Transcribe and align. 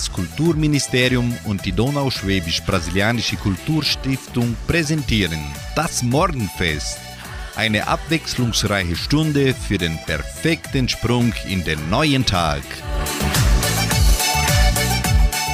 Das 0.00 0.10
Kulturministerium 0.10 1.36
und 1.44 1.66
die 1.66 1.72
Donauschwäbisch-Brasilianische 1.72 3.36
Kulturstiftung 3.36 4.56
präsentieren 4.66 5.40
das 5.76 6.02
Morgenfest. 6.02 6.96
Eine 7.54 7.86
abwechslungsreiche 7.86 8.96
Stunde 8.96 9.52
für 9.52 9.76
den 9.76 9.98
perfekten 10.06 10.88
Sprung 10.88 11.34
in 11.46 11.62
den 11.64 11.90
neuen 11.90 12.24
Tag. 12.24 12.62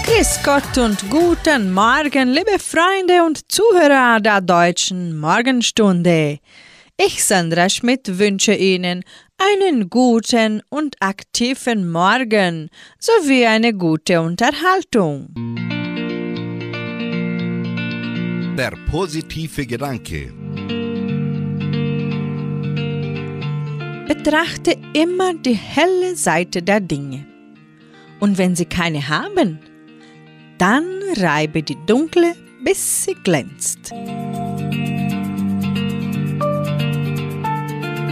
Grüß 0.05 0.39
Gott 0.45 0.79
und 0.79 1.11
guten 1.11 1.73
Morgen, 1.73 2.29
liebe 2.29 2.61
Freunde 2.61 3.25
und 3.27 3.51
Zuhörer 3.51 4.21
der 4.21 4.43
deutschen 4.43 5.19
Morgenstunde. 5.19 6.39
Ich, 6.97 7.25
Sandra 7.25 7.69
Schmidt, 7.69 8.17
wünsche 8.17 8.55
Ihnen 8.55 9.03
einen 9.39 9.91
guten 9.91 10.63
und 10.69 10.97
aktiven 11.01 11.91
Morgen 11.91 12.71
sowie 12.99 13.47
eine 13.47 13.75
gute 13.75 14.21
Unterhaltung. 14.21 15.29
Der 18.57 18.73
positive 18.91 19.67
Gedanke. 19.67 20.33
Betrachte 24.09 24.77
immer 24.95 25.35
die 25.35 25.55
helle 25.55 26.17
Seite 26.17 26.63
der 26.63 26.81
Dinge. 26.81 27.27
Und 28.21 28.39
wenn 28.39 28.57
sie 28.57 28.65
keine 28.65 29.09
haben, 29.09 29.59
dann 30.59 30.85
reibe 31.17 31.63
die 31.63 31.77
dunkle, 31.87 32.35
bis 32.65 33.05
sie 33.05 33.15
glänzt. 33.15 33.93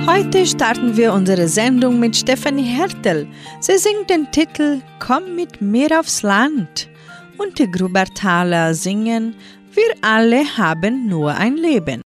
Heute 0.06 0.44
starten 0.44 0.98
wir 0.98 1.14
unsere 1.14 1.48
Sendung 1.48 1.98
mit 1.98 2.14
Stefanie 2.14 2.62
Hertel. 2.62 3.26
Sie 3.60 3.78
singt 3.78 4.10
den 4.10 4.30
Titel 4.30 4.82
Komm 4.98 5.34
mit 5.34 5.62
mir 5.62 5.98
aufs 5.98 6.22
Land. 6.22 6.90
Und 7.38 7.58
die 7.58 7.70
Grubertaler 7.70 8.74
singen 8.74 9.34
Wir 9.72 9.94
alle 10.02 10.44
haben 10.58 11.06
nur 11.08 11.34
ein 11.34 11.56
Leben. 11.56 12.03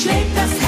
Sagt, 0.00 0.14
das 0.34 0.59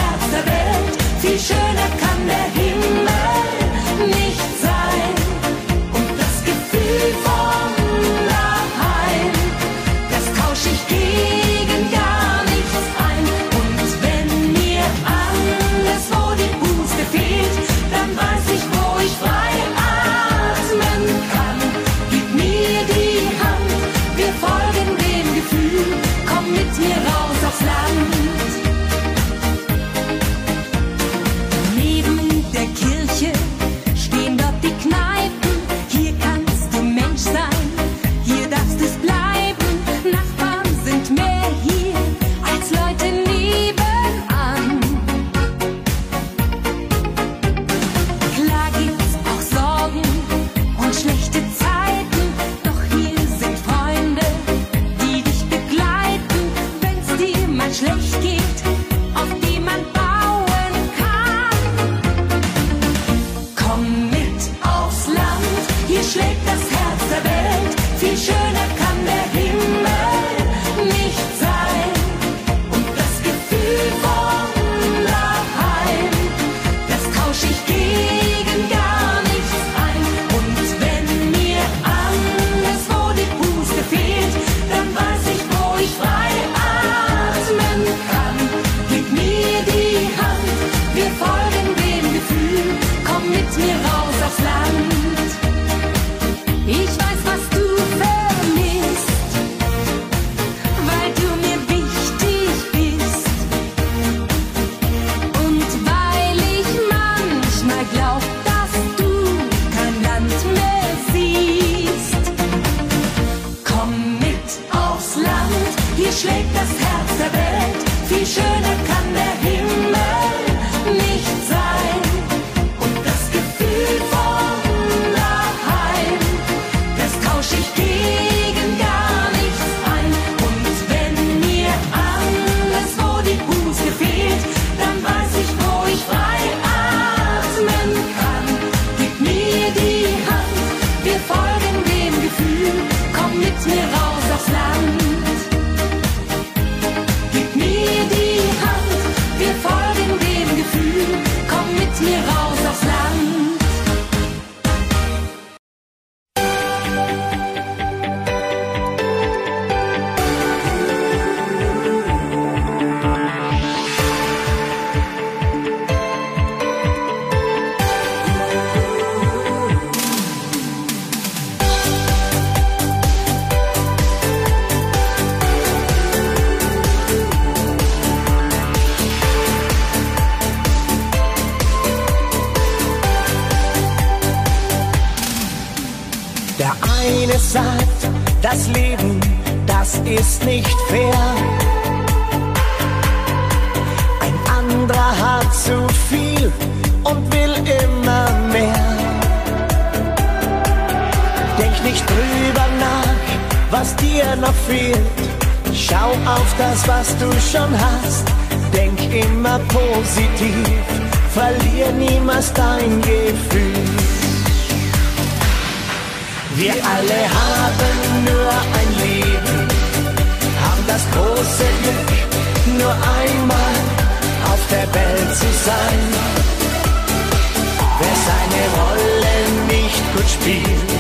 spielt, 230.42 230.90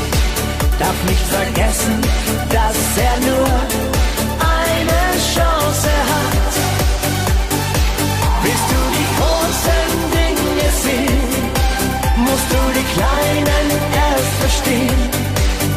darf 0.78 0.98
nicht 1.08 1.26
vergessen, 1.26 2.00
dass 2.48 2.78
er 3.08 3.16
nur 3.30 3.52
eine 4.58 5.02
Chance 5.34 5.90
hat. 6.12 6.52
Willst 8.42 8.68
du 8.72 8.80
die 8.98 9.08
großen 9.18 9.88
Dinge 10.18 10.68
sehen, 10.84 11.22
musst 12.26 12.48
du 12.54 12.60
die 12.78 12.86
kleinen 12.94 13.66
erst 14.06 14.34
verstehen 14.40 15.10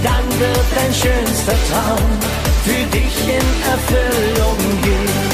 dann 0.04 0.40
wird 0.40 0.68
dein 0.76 0.94
schönster 0.94 1.58
Traum 1.70 2.10
für 2.66 2.84
dich 2.96 3.16
in 3.38 3.48
Erfüllung 3.74 4.58
gehen. 4.84 5.26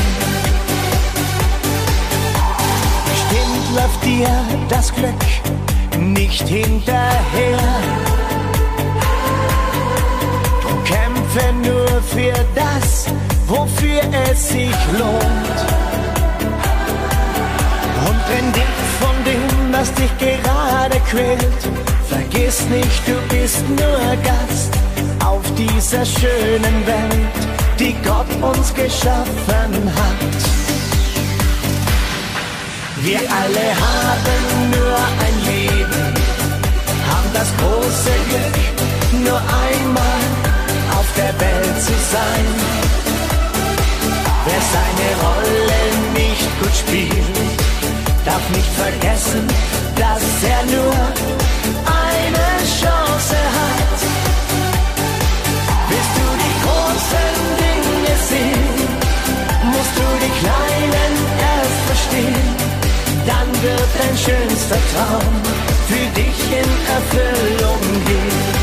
Bestimmt 3.12 3.76
läuft 3.76 4.06
dir 4.06 4.30
das 4.70 4.94
Glück 4.96 5.22
nicht 6.00 6.48
hinterher. 6.48 8.21
Kämpfe 11.32 11.54
nur 11.54 11.88
für 12.04 12.34
das, 12.56 13.06
wofür 13.48 14.02
es 14.30 14.50
sich 14.50 14.76
lohnt. 14.98 15.60
Und 18.08 18.26
trenn 18.28 18.52
dich 18.54 18.64
von 19.00 19.24
dem, 19.24 19.74
was 19.74 19.94
dich 19.94 20.12
gerade 20.18 21.00
quält 21.10 21.70
Vergiss 22.10 22.66
nicht, 22.70 23.08
du 23.08 23.14
bist 23.36 23.64
nur 23.70 24.16
Gast 24.24 24.74
auf 25.26 25.44
dieser 25.56 26.06
schönen 26.06 26.86
Welt, 26.86 27.42
die 27.80 27.96
Gott 28.04 28.28
uns 28.42 28.74
geschaffen 28.74 29.92
hat. 29.96 30.40
Wir 33.02 33.20
alle 33.20 33.68
haben 33.88 34.70
nur 34.72 34.98
ein 35.26 35.36
Leben, 35.46 36.14
haben 37.10 37.30
das 37.34 37.48
große 37.58 38.12
Glück, 38.30 39.24
nur 39.24 39.38
einmal 39.38 40.41
der 41.22 41.40
Welt 41.40 41.78
zu 41.88 41.96
sein. 42.14 42.46
Wer 44.46 44.62
seine 44.76 45.10
Rolle 45.26 45.82
nicht 46.22 46.50
gut 46.60 46.76
spielt, 46.84 47.38
darf 48.26 48.44
nicht 48.58 48.74
vergessen, 48.84 49.46
dass 50.02 50.26
er 50.54 50.62
nur 50.76 50.98
eine 52.06 52.48
Chance 52.80 53.40
hat. 53.58 54.00
Willst 55.90 56.14
du 56.20 56.28
die 56.44 56.56
großen 56.66 57.34
Dinge 57.64 58.14
sehen, 58.32 58.78
musst 59.74 59.96
du 60.00 60.08
die 60.24 60.34
kleinen 60.42 61.14
erst 61.54 61.82
verstehen. 61.90 62.48
Dann 63.32 63.50
wird 63.66 63.92
dein 64.00 64.16
schönster 64.26 64.82
Traum 64.92 65.34
für 65.90 66.06
dich 66.20 66.40
in 66.62 66.70
Erfüllung 66.98 67.82
gehen. 68.08 68.61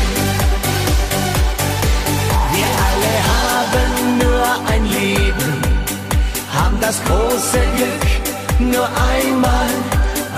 Das 6.89 7.03
große 7.05 7.59
Glück, 7.77 8.71
nur 8.73 8.87
einmal 9.13 9.69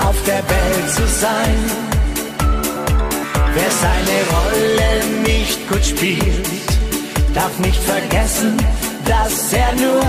auf 0.06 0.18
der 0.26 0.44
Welt 0.54 0.90
zu 0.98 1.08
sein. 1.08 1.60
Wer 3.56 3.72
seine 3.86 4.18
Rolle 4.36 4.92
nicht 5.32 5.70
gut 5.70 5.86
spielt, 5.86 6.70
darf 7.34 7.58
nicht 7.60 7.82
vergessen, 7.82 8.58
dass 9.06 9.54
er 9.54 9.72
nur 9.86 10.04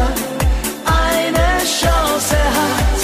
eine 1.06 1.48
Chance 1.80 2.38
hat. 2.58 3.00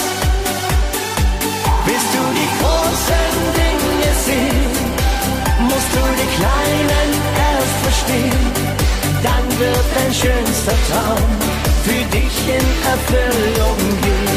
Willst 1.86 2.10
du 2.16 2.22
die 2.40 2.52
großen 2.60 3.34
Dinge 3.60 4.10
sehen, 4.26 4.72
musst 5.70 5.90
du 5.96 6.02
die 6.20 6.30
kleinen 6.38 7.10
erst 7.46 7.76
verstehen. 7.84 8.77
Dann 9.22 9.58
wird 9.58 9.84
dein 9.94 10.14
schönster 10.14 10.74
Traum 10.90 11.18
für 11.84 12.04
dich 12.16 12.48
in 12.48 12.66
Erfüllung 12.86 13.76
gehen. 14.02 14.28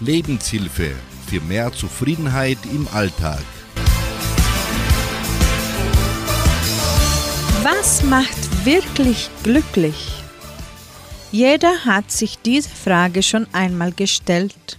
Lebenshilfe 0.00 0.92
für 1.28 1.40
mehr 1.42 1.70
Zufriedenheit 1.72 2.56
im 2.72 2.88
Alltag. 2.94 3.42
Was 7.62 8.02
macht 8.02 8.47
wirklich 8.68 9.30
glücklich? 9.42 10.22
Jeder 11.32 11.86
hat 11.86 12.12
sich 12.12 12.36
diese 12.40 12.68
Frage 12.68 13.22
schon 13.22 13.46
einmal 13.54 13.92
gestellt. 13.92 14.76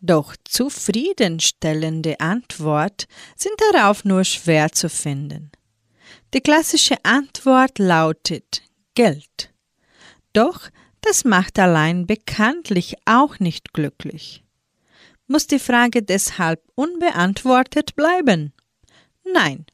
Doch 0.00 0.34
zufriedenstellende 0.44 2.18
Antwort 2.20 3.06
sind 3.36 3.52
darauf 3.70 4.06
nur 4.06 4.24
schwer 4.24 4.72
zu 4.72 4.88
finden. 4.88 5.52
Die 6.32 6.40
klassische 6.40 6.96
Antwort 7.02 7.78
lautet 7.78 8.62
Geld. 8.94 9.52
Doch 10.32 10.70
das 11.02 11.26
macht 11.26 11.58
allein 11.58 12.06
bekanntlich 12.06 12.94
auch 13.04 13.38
nicht 13.40 13.74
glücklich. 13.74 14.42
Muss 15.26 15.46
die 15.46 15.58
Frage 15.58 16.02
deshalb 16.02 16.62
unbeantwortet 16.74 17.94
bleiben? 17.94 18.54
Nein, 19.22 19.66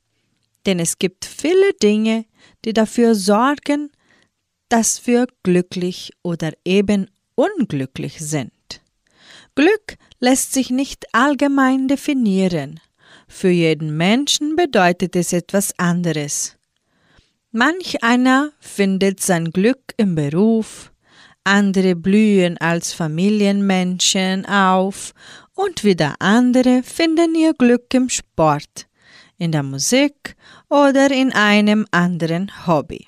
denn 0.67 0.81
es 0.81 0.99
gibt 0.99 1.25
viele 1.25 1.73
Dinge, 1.75 2.25
die 2.64 2.73
dafür 2.73 3.14
sorgen, 3.14 3.90
dass 4.69 5.07
wir 5.07 5.26
glücklich 5.42 6.12
oder 6.23 6.52
eben 6.64 7.09
unglücklich 7.35 8.21
sind. 8.21 8.52
Glück 9.54 9.97
lässt 10.19 10.52
sich 10.52 10.71
nicht 10.71 11.04
allgemein 11.12 11.88
definieren. 11.88 12.81
Für 13.28 13.50
jeden 13.50 13.97
Menschen 13.97 14.57
bedeutet 14.57 15.16
es 15.16 15.33
etwas 15.33 15.78
anderes. 15.78 16.57
Manch 17.50 18.02
einer 18.02 18.52
findet 18.61 19.21
sein 19.21 19.50
Glück 19.50 19.92
im 19.99 20.14
Beruf, 20.14 20.90
andere 21.45 21.95
blühen 21.97 22.57
als 22.59 22.92
Familienmenschen 22.92 24.47
auf 24.47 25.12
und 25.54 25.85
wieder 25.85 26.14
andere 26.21 26.83
finden 26.83 27.35
ihr 27.35 27.52
Glück 27.52 27.92
im 27.92 28.09
Sport, 28.09 28.87
in 29.39 29.53
der 29.53 29.62
Musik 29.62 30.37
oder 30.69 31.11
in 31.11 31.33
einem 31.33 31.87
anderen 31.91 32.67
Hobby. 32.67 33.07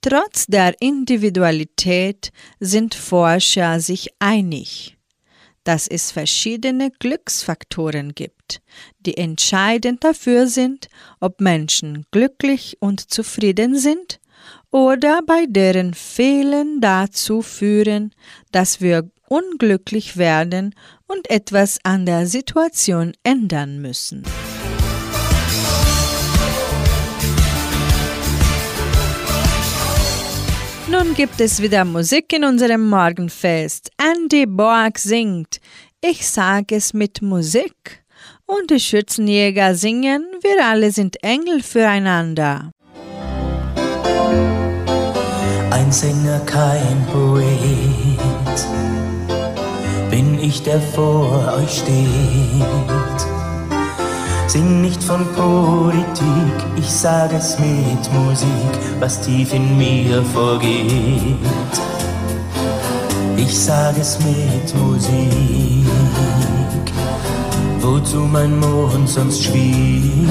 Trotz 0.00 0.46
der 0.46 0.80
Individualität 0.80 2.30
sind 2.60 2.94
Forscher 2.94 3.80
sich 3.80 4.10
einig, 4.20 4.96
dass 5.64 5.88
es 5.88 6.12
verschiedene 6.12 6.92
Glücksfaktoren 6.92 8.14
gibt, 8.14 8.60
die 9.00 9.16
entscheidend 9.16 10.04
dafür 10.04 10.46
sind, 10.46 10.88
ob 11.18 11.40
Menschen 11.40 12.06
glücklich 12.12 12.76
und 12.78 13.10
zufrieden 13.10 13.76
sind 13.76 14.20
oder 14.70 15.22
bei 15.26 15.46
deren 15.48 15.92
Fehlen 15.92 16.80
dazu 16.80 17.42
führen, 17.42 18.14
dass 18.52 18.80
wir 18.80 19.10
unglücklich 19.28 20.16
werden 20.16 20.74
und 21.08 21.28
etwas 21.30 21.78
an 21.82 22.06
der 22.06 22.26
Situation 22.26 23.12
ändern 23.24 23.80
müssen. 23.80 24.22
Nun 30.96 31.14
gibt 31.14 31.40
es 31.40 31.60
wieder 31.60 31.84
Musik 31.84 32.32
in 32.32 32.44
unserem 32.44 32.88
Morgenfest. 32.88 33.90
Andy 33.98 34.46
Borg 34.46 34.98
singt 34.98 35.60
Ich 36.00 36.26
sage 36.26 36.76
es 36.76 36.94
mit 36.94 37.22
Musik. 37.22 38.04
Und 38.46 38.70
die 38.70 38.80
Schützenjäger 38.80 39.74
singen 39.74 40.24
Wir 40.42 40.64
alle 40.64 40.90
sind 40.90 41.22
Engel 41.22 41.62
füreinander. 41.62 42.70
kein 45.86 45.92
Sänger, 45.92 46.40
kein 46.46 47.06
Poet, 47.12 47.46
bin 50.10 50.38
ich, 50.40 50.62
der 50.62 50.80
vor 50.80 51.54
euch 51.58 51.78
steht. 51.78 53.15
Sing 54.48 54.80
nicht 54.80 55.02
von 55.02 55.26
Politik, 55.34 56.56
ich 56.76 56.88
sag 56.90 57.32
es 57.32 57.58
mit 57.58 58.12
Musik, 58.12 58.72
was 59.00 59.20
tief 59.20 59.52
in 59.52 59.76
mir 59.76 60.22
vorgeht. 60.22 61.36
Ich 63.36 63.58
sag 63.58 63.98
es 63.98 64.18
mit 64.20 64.74
Musik, 64.76 65.84
wozu 67.80 68.18
mein 68.18 68.58
Mond 68.58 69.08
sonst 69.08 69.44
schwieg. 69.44 70.28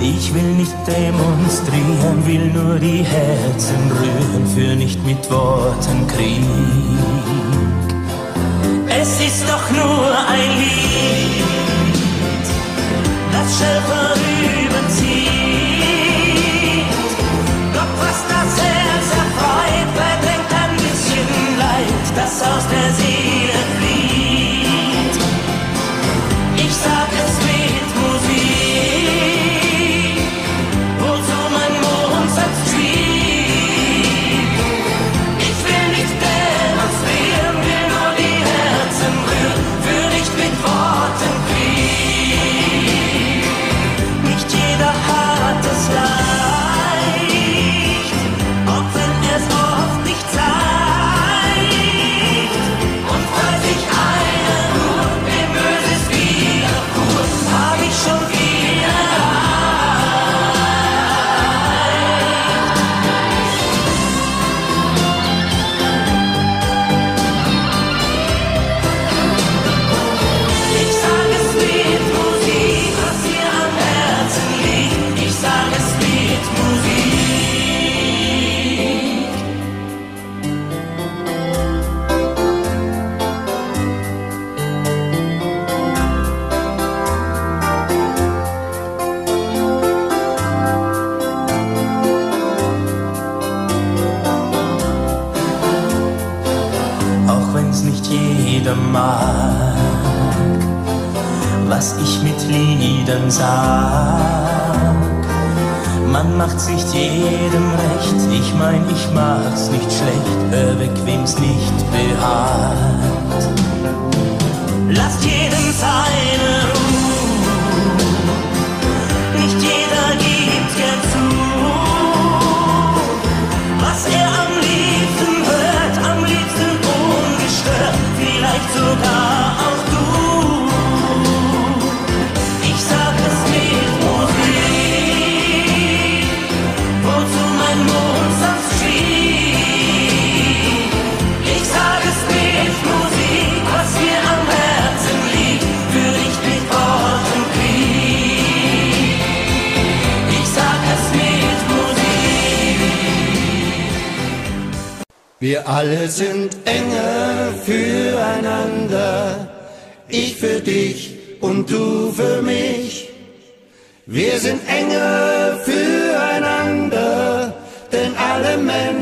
Ich 0.00 0.34
will 0.34 0.54
nicht 0.54 0.74
demonstrieren, 0.86 2.26
will 2.26 2.50
nur 2.52 2.78
die 2.78 3.04
Herzen 3.04 3.92
rühren, 4.00 4.46
für 4.54 4.74
nicht 4.74 5.04
mit 5.06 5.30
Worten 5.30 6.06
Krieg. 6.08 6.42
Es 8.88 9.20
ist 9.20 9.44
doch 9.48 9.70
nur 9.70 10.06
ein 10.28 10.50
Lied, 10.58 11.51
aus 22.42 22.66
der 22.68 22.92
Seele 22.94 23.21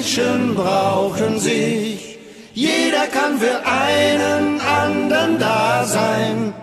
Menschen 0.00 0.54
brauchen 0.54 1.38
sich. 1.38 2.16
Jeder 2.54 3.06
kann 3.06 3.38
für 3.38 3.60
einen 3.66 4.58
anderen 4.58 5.38
da 5.38 5.84
sein, 5.84 6.54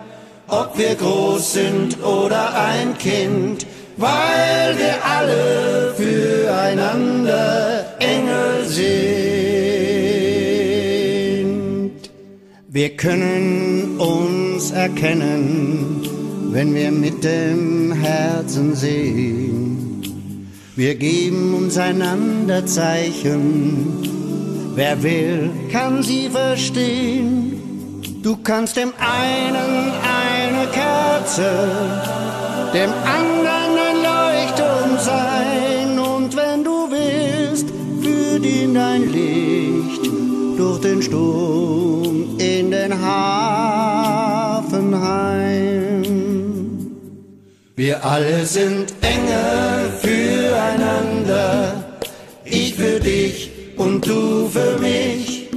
ob 0.48 0.76
wir 0.76 0.96
groß 0.96 1.52
sind 1.52 2.02
oder 2.02 2.52
ein 2.60 2.98
Kind, 2.98 3.64
weil 3.96 4.76
wir 4.76 4.96
alle 5.04 5.94
füreinander 5.96 7.84
Engel 8.00 8.64
sind. 8.64 8.88
Wir 12.66 12.96
können 12.96 13.98
uns 13.98 14.72
erkennen, 14.72 16.02
wenn 16.50 16.74
wir 16.74 16.90
mit 16.90 17.22
dem 17.22 17.92
Herzen 17.92 18.74
sehen. 18.74 19.87
Wir 20.78 20.94
geben 20.94 21.54
uns 21.54 21.76
einander 21.76 22.64
Zeichen. 22.64 23.98
Wer 24.76 25.02
will, 25.02 25.50
kann 25.72 26.04
sie 26.04 26.28
verstehen. 26.28 28.00
Du 28.22 28.36
kannst 28.36 28.76
dem 28.76 28.92
einen 28.96 29.92
eine 30.20 30.68
Kerze, 30.68 31.50
dem 32.72 32.92
anderen 32.92 33.74
ein 33.88 33.96
Leuchtturm 34.06 34.98
sein. 35.00 35.98
Und 35.98 36.36
wenn 36.36 36.62
du 36.62 36.88
willst, 36.92 37.66
führt 38.00 38.46
ihn 38.46 38.74
dein 38.74 39.10
Licht 39.10 40.06
durch 40.56 40.80
den 40.80 41.02
Sturm 41.02 42.38
in 42.38 42.70
den 42.70 42.94
Hafen 43.04 44.94
heim. 44.94 46.04
Wir 47.74 48.04
alle 48.04 48.46
sind 48.46 48.94
Engel 49.02 49.78
füreinander, 51.28 51.84
ich 52.44 52.74
für 52.74 53.00
dich 53.00 53.50
und 53.76 54.06
du 54.06 54.48
für 54.48 54.78
mich. 54.78 55.48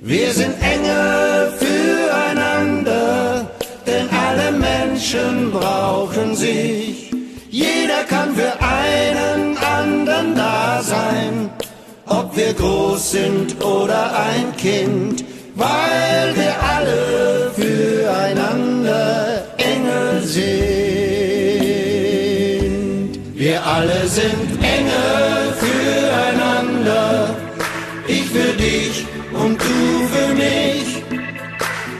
Wir 0.00 0.32
sind 0.32 0.54
Engel 0.62 1.52
füreinander, 1.58 3.50
denn 3.86 4.08
alle 4.10 4.52
Menschen 4.52 5.50
brauchen 5.50 6.36
sich. 6.36 7.10
Jeder 7.50 8.04
kann 8.08 8.34
für 8.36 8.52
einen 8.60 9.56
anderen 9.58 10.34
da 10.36 10.80
sein, 10.82 11.50
ob 12.06 12.36
wir 12.36 12.52
groß 12.52 13.10
sind 13.10 13.64
oder 13.64 14.12
ein 14.16 14.56
Kind, 14.56 15.24
weil 15.56 16.36
wir 16.36 16.54
alle 16.62 17.50
füreinander 17.56 19.42
Engel 19.56 20.22
sind 20.22 20.75
alle 23.66 24.06
sind 24.06 24.62
Engel 24.62 25.52
füreinander. 25.62 27.34
Ich 28.06 28.26
für 28.30 28.52
dich 28.52 29.04
und 29.32 29.58
du 29.60 30.06
für 30.12 30.28
mich. 30.34 31.02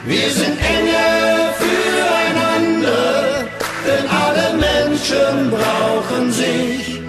Wir 0.07 0.31
sind 0.31 0.57
Engel 0.77 1.35
füreinander, 1.63 3.45
denn 3.87 4.05
alle 4.25 4.47
Menschen 4.69 5.51
brauchen 5.51 6.33
sich. 6.33 7.01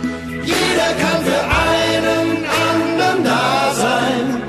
Jeder 0.54 0.92
kann 1.04 1.20
für 1.30 1.44
einen 1.70 2.28
anderen 2.68 3.24
da 3.24 3.72
sein, 3.86 4.42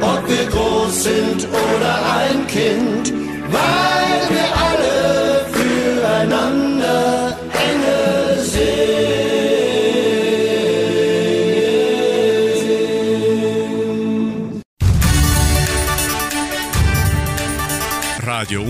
ob 0.00 0.26
wir 0.26 0.46
groß 0.46 1.02
sind 1.02 1.46
oder 1.48 1.94
ein 2.18 2.46
Kind. 2.46 2.79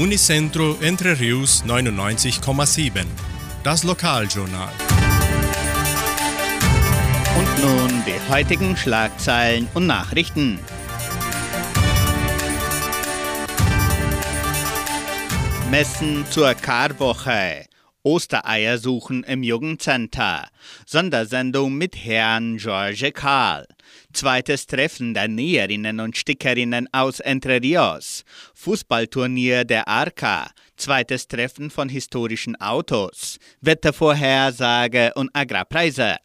Unicentro 0.01 0.79
Entre 0.81 1.21
Rius 1.21 1.63
99,7. 1.63 3.05
Das 3.63 3.85
Lokaljournal. 3.85 4.73
Und 7.37 7.63
nun 7.63 8.03
die 8.07 8.33
heutigen 8.33 8.79
Schlagzeilen 8.79 9.69
und 9.75 9.87
Nachrichten. 9.87 10.59
Messen 15.71 16.25
zur 16.31 16.55
Karwoche. 16.55 17.67
Ostereier 18.03 18.79
suchen 18.79 19.23
im 19.25 19.43
Jugendcenter. 19.43 20.49
Sondersendung 20.87 21.75
mit 21.75 21.95
Herrn 21.95 22.57
George 22.57 23.13
Karl. 23.13 23.67
Zweites 24.13 24.67
Treffen 24.67 25.15
der 25.15 25.29
Näherinnen 25.29 26.01
und 26.01 26.17
Stickerinnen 26.17 26.89
aus 26.93 27.21
Entre 27.21 27.63
Rios. 27.63 28.25
Fußballturnier 28.55 29.65
der 29.65 29.87
Arca. 29.89 30.51
Zweites 30.77 31.29
Treffen 31.29 31.71
von 31.71 31.89
historischen 31.89 32.61
Autos. 32.61 33.39
Wettervorhersage 33.61 35.13
und 35.15 35.31
Agrarpreise. 35.33 36.17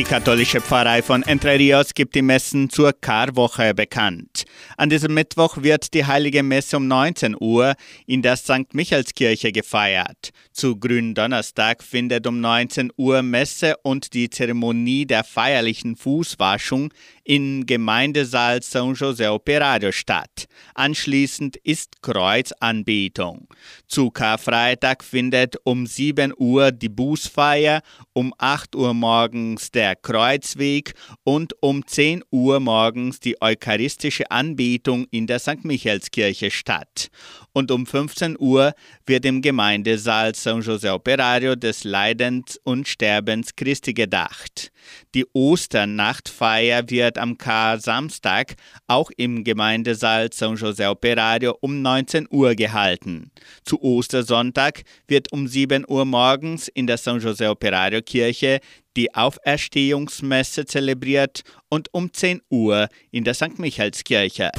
Die 0.00 0.04
katholische 0.04 0.62
Pfarrei 0.62 1.02
von 1.02 1.22
Entre 1.24 1.58
Rios 1.58 1.92
gibt 1.92 2.14
die 2.14 2.22
Messen 2.22 2.70
zur 2.70 2.94
Karwoche 2.98 3.74
bekannt. 3.74 4.44
An 4.78 4.88
diesem 4.88 5.12
Mittwoch 5.12 5.58
wird 5.60 5.92
die 5.92 6.06
heilige 6.06 6.42
Messe 6.42 6.78
um 6.78 6.88
19 6.88 7.36
Uhr 7.38 7.74
in 8.06 8.22
der 8.22 8.36
St. 8.36 8.72
Michaelskirche 8.72 9.52
gefeiert. 9.52 10.30
Zu 10.52 10.76
Gründonnerstag 10.76 11.82
findet 11.82 12.26
um 12.26 12.40
19 12.40 12.90
Uhr 12.96 13.20
Messe 13.20 13.74
und 13.82 14.14
die 14.14 14.30
Zeremonie 14.30 15.04
der 15.04 15.22
feierlichen 15.22 15.96
Fußwaschung 15.96 16.94
im 17.30 17.64
Gemeindesaal 17.64 18.58
São 18.58 18.92
José 18.92 19.30
Operario 19.30 19.92
statt. 19.92 20.48
Anschließend 20.74 21.58
ist 21.58 22.02
Kreuzanbetung. 22.02 23.46
Zu 23.86 24.10
Karfreitag 24.10 25.04
findet 25.04 25.54
um 25.62 25.86
7 25.86 26.32
Uhr 26.36 26.72
die 26.72 26.88
Bußfeier, 26.88 27.82
um 28.14 28.34
8 28.36 28.74
Uhr 28.74 28.94
morgens 28.94 29.70
der 29.70 29.94
Kreuzweg 29.94 30.94
und 31.22 31.54
um 31.62 31.86
10 31.86 32.24
Uhr 32.32 32.58
morgens 32.58 33.20
die 33.20 33.40
eucharistische 33.40 34.28
Anbetung 34.32 35.06
in 35.12 35.28
der 35.28 35.38
St. 35.38 35.64
Michaelskirche 35.64 36.50
statt. 36.50 37.10
Und 37.52 37.70
um 37.70 37.86
15 37.86 38.36
Uhr 38.38 38.74
wird 39.06 39.24
im 39.24 39.42
Gemeindesaal 39.42 40.30
São 40.30 40.62
José 40.62 40.92
Operario 40.92 41.56
des 41.56 41.84
Leidens 41.84 42.60
und 42.62 42.86
Sterbens 42.86 43.56
Christi 43.56 43.92
gedacht. 43.92 44.70
Die 45.14 45.26
Osternachtfeier 45.32 46.88
wird 46.88 47.18
am 47.18 47.36
Kar-Samstag 47.36 48.54
auch 48.86 49.10
im 49.16 49.42
Gemeindesaal 49.42 50.26
São 50.26 50.56
José 50.56 50.88
Operario 50.88 51.56
um 51.60 51.82
19 51.82 52.28
Uhr 52.30 52.54
gehalten. 52.54 53.30
Zu 53.64 53.82
Ostersonntag 53.82 54.82
wird 55.08 55.32
um 55.32 55.48
7 55.48 55.84
Uhr 55.88 56.04
morgens 56.04 56.68
in 56.68 56.86
der 56.86 56.98
São 56.98 57.18
José 57.18 57.50
Operario 57.50 58.00
Kirche 58.02 58.60
die 58.96 59.14
Auferstehungsmesse 59.14 60.66
zelebriert 60.66 61.42
und 61.68 61.92
um 61.92 62.12
10 62.12 62.42
Uhr 62.50 62.88
in 63.10 63.24
der 63.24 63.34
St. 63.34 63.58
Michaelskirche. 63.58 64.50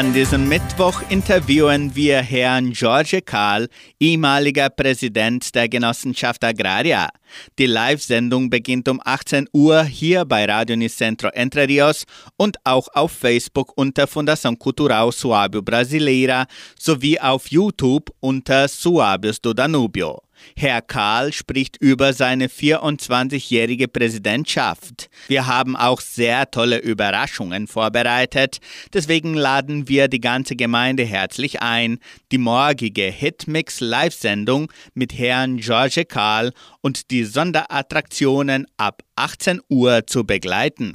An 0.00 0.14
diesem 0.14 0.48
Mittwoch 0.48 1.02
interviewen 1.10 1.94
wir 1.94 2.22
Herrn 2.22 2.72
George 2.72 3.20
Karl, 3.20 3.68
ehemaliger 4.00 4.70
Präsident 4.70 5.54
der 5.54 5.68
Genossenschaft 5.68 6.42
Agraria. 6.42 7.10
Die 7.58 7.66
Live-Sendung 7.66 8.48
beginnt 8.48 8.88
um 8.88 8.98
18 9.04 9.46
Uhr 9.52 9.82
hier 9.82 10.24
bei 10.24 10.46
Radio 10.46 10.74
Nicentro 10.74 11.28
Entre 11.34 11.68
Rios 11.68 12.04
und 12.38 12.56
auch 12.64 12.88
auf 12.94 13.12
Facebook 13.12 13.76
unter 13.76 14.04
Fundação 14.06 14.56
Cultural 14.56 15.10
Suábio 15.10 15.60
Brasileira 15.60 16.46
sowie 16.78 17.20
auf 17.20 17.50
YouTube 17.50 18.10
unter 18.20 18.68
Suábios 18.68 19.38
do 19.42 19.52
Danubio. 19.52 20.22
Herr 20.56 20.82
Karl 20.82 21.32
spricht 21.32 21.76
über 21.78 22.12
seine 22.12 22.48
24-jährige 22.48 23.88
Präsidentschaft. 23.88 25.08
Wir 25.28 25.46
haben 25.46 25.76
auch 25.76 26.00
sehr 26.00 26.50
tolle 26.50 26.78
Überraschungen 26.78 27.66
vorbereitet, 27.66 28.58
deswegen 28.92 29.34
laden 29.34 29.88
wir 29.88 30.08
die 30.08 30.20
ganze 30.20 30.56
Gemeinde 30.56 31.04
herzlich 31.04 31.62
ein, 31.62 31.98
die 32.32 32.38
morgige 32.38 33.04
Hitmix 33.04 33.80
Live-Sendung 33.80 34.72
mit 34.94 35.16
Herrn 35.18 35.58
George 35.58 36.04
Karl 36.04 36.52
und 36.80 37.10
die 37.10 37.24
Sonderattraktionen 37.24 38.66
ab 38.76 39.02
18 39.16 39.60
Uhr 39.68 40.06
zu 40.06 40.24
begleiten. 40.24 40.94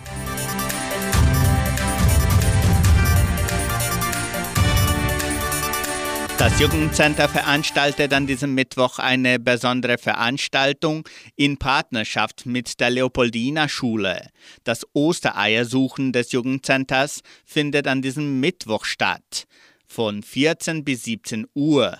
Das 6.37 6.59
Jugendcenter 6.59 7.29
veranstaltet 7.29 8.11
an 8.13 8.27
diesem 8.27 8.53
Mittwoch 8.55 8.99
eine 8.99 9.39
besondere 9.39 9.97
Veranstaltung 9.97 11.07
in 11.37 11.55
Partnerschaft 11.55 12.45
mit 12.45 12.81
der 12.81 12.89
Leopoldina 12.89 13.69
Schule. 13.69 14.27
Das 14.65 14.85
Ostereiersuchen 14.93 16.11
des 16.11 16.33
Jugendcenters 16.33 17.21
findet 17.45 17.87
an 17.87 18.01
diesem 18.01 18.41
Mittwoch 18.41 18.83
statt, 18.83 19.45
von 19.87 20.23
14 20.23 20.83
bis 20.83 21.03
17 21.03 21.47
Uhr. 21.55 21.97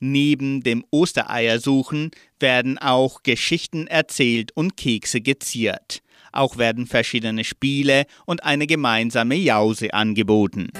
Neben 0.00 0.62
dem 0.62 0.86
Ostereiersuchen 0.90 2.10
werden 2.40 2.78
auch 2.78 3.22
Geschichten 3.22 3.86
erzählt 3.86 4.52
und 4.56 4.78
Kekse 4.78 5.20
geziert. 5.20 6.00
Auch 6.32 6.56
werden 6.56 6.86
verschiedene 6.86 7.44
Spiele 7.44 8.06
und 8.24 8.44
eine 8.44 8.66
gemeinsame 8.66 9.34
Jause 9.34 9.92
angeboten. 9.92 10.70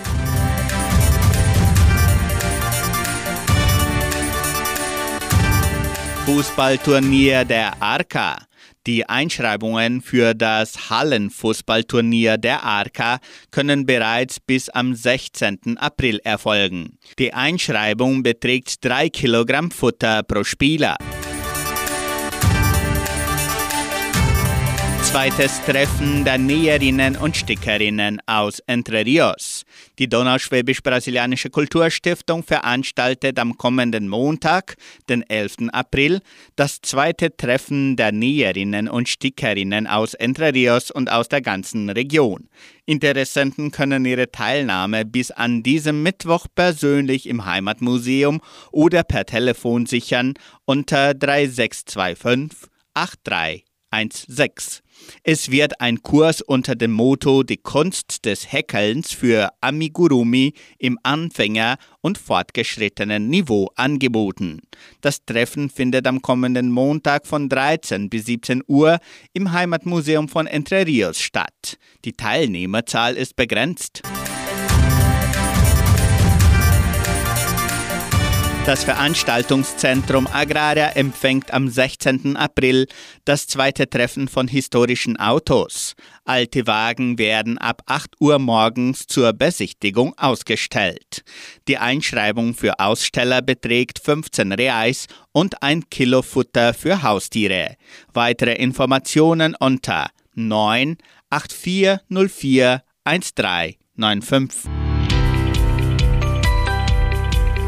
Fußballturnier 6.26 7.44
der 7.44 7.82
Arca. 7.82 8.38
Die 8.87 9.06
Einschreibungen 9.06 10.00
für 10.00 10.32
das 10.32 10.88
Hallenfußballturnier 10.88 12.38
der 12.38 12.62
Arca 12.62 13.18
können 13.50 13.84
bereits 13.84 14.40
bis 14.40 14.70
am 14.70 14.94
16. 14.94 15.76
April 15.76 16.20
erfolgen. 16.24 16.96
Die 17.18 17.34
Einschreibung 17.34 18.22
beträgt 18.22 18.82
3 18.82 19.10
Kilogramm 19.10 19.70
Futter 19.70 20.22
pro 20.22 20.44
Spieler. 20.44 20.96
Zweites 25.14 25.62
Treffen 25.62 26.24
der 26.24 26.38
Näherinnen 26.38 27.16
und 27.16 27.37
Stickerinnen 27.37 28.20
aus 28.27 28.59
Entre 28.66 29.07
Rios. 29.07 29.62
Die 30.00 30.09
Donauschwäbisch-Brasilianische 30.09 31.50
Kulturstiftung 31.50 32.42
veranstaltet 32.42 33.38
am 33.38 33.57
kommenden 33.57 34.09
Montag, 34.09 34.74
den 35.09 35.22
11. 35.22 35.68
April, 35.70 36.20
das 36.57 36.81
zweite 36.81 37.37
Treffen 37.37 37.94
der 37.94 38.11
Näherinnen 38.11 38.88
und 38.88 39.09
Stickerinnen 39.09 39.87
aus 39.87 40.14
Entre 40.14 40.53
Rios 40.53 40.90
und 40.90 41.09
aus 41.12 41.29
der 41.29 41.42
ganzen 41.42 41.90
Region. 41.90 42.48
Interessenten 42.85 43.70
können 43.70 44.05
ihre 44.07 44.33
Teilnahme 44.33 45.05
bis 45.05 45.31
an 45.31 45.62
diesem 45.62 46.03
Mittwoch 46.03 46.48
persönlich 46.53 47.29
im 47.29 47.46
Heimatmuseum 47.46 48.40
oder 48.72 49.05
per 49.05 49.27
Telefon 49.27 49.87
sichern 49.87 50.35
unter 50.64 51.14
3625 51.14 52.68
8316. 52.94 54.84
Es 55.22 55.50
wird 55.50 55.80
ein 55.80 56.02
Kurs 56.02 56.40
unter 56.40 56.74
dem 56.74 56.92
Motto 56.92 57.42
Die 57.42 57.56
Kunst 57.56 58.24
des 58.24 58.52
Häkelns 58.52 59.12
für 59.12 59.50
Amigurumi 59.60 60.54
im 60.78 60.98
Anfänger- 61.02 61.76
und 62.00 62.18
fortgeschrittenen 62.18 63.28
Niveau 63.28 63.70
angeboten. 63.76 64.60
Das 65.00 65.24
Treffen 65.24 65.70
findet 65.70 66.06
am 66.06 66.22
kommenden 66.22 66.70
Montag 66.70 67.26
von 67.26 67.48
13 67.48 68.10
bis 68.10 68.26
17 68.26 68.62
Uhr 68.66 68.98
im 69.32 69.52
Heimatmuseum 69.52 70.28
von 70.28 70.46
Entre 70.46 70.86
Rios 70.86 71.18
statt. 71.18 71.78
Die 72.04 72.12
Teilnehmerzahl 72.12 73.14
ist 73.14 73.36
begrenzt. 73.36 74.02
Das 78.66 78.83
Veranstaltungszentrum 78.83 80.27
Agraria 80.27 80.88
empfängt 80.92 81.53
am 81.53 81.68
16. 81.68 82.35
April 82.35 82.87
das 83.27 83.46
zweite 83.46 83.90
Treffen 83.90 84.27
von 84.27 84.48
historischen 84.48 85.18
Autos. 85.18 85.92
Alte 86.24 86.66
Wagen 86.66 87.18
werden 87.18 87.59
ab 87.59 87.83
8 87.85 88.12
Uhr 88.20 88.38
morgens 88.38 89.07
zur 89.07 89.35
Besichtigung 89.35 90.16
ausgestellt. 90.16 91.24
Die 91.68 91.77
Einschreibung 91.77 92.55
für 92.55 92.81
Aussteller 92.81 93.42
beträgt 93.42 93.98
15 93.98 94.53
Reais 94.53 95.09
und 95.33 95.62
ein 95.62 95.90
Kilo 95.90 96.22
Futter 96.22 96.72
für 96.72 97.03
Haustiere. 97.03 97.77
Weitere 98.14 98.55
Informationen 98.55 99.55
unter 99.61 100.09
9 100.37 100.96
8404 101.29 102.83
1395. 103.05 104.84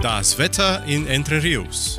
Das 0.07 0.39
Wetter 0.39 0.85
in 0.87 1.09
Entre 1.09 1.43
Rios. 1.43 1.99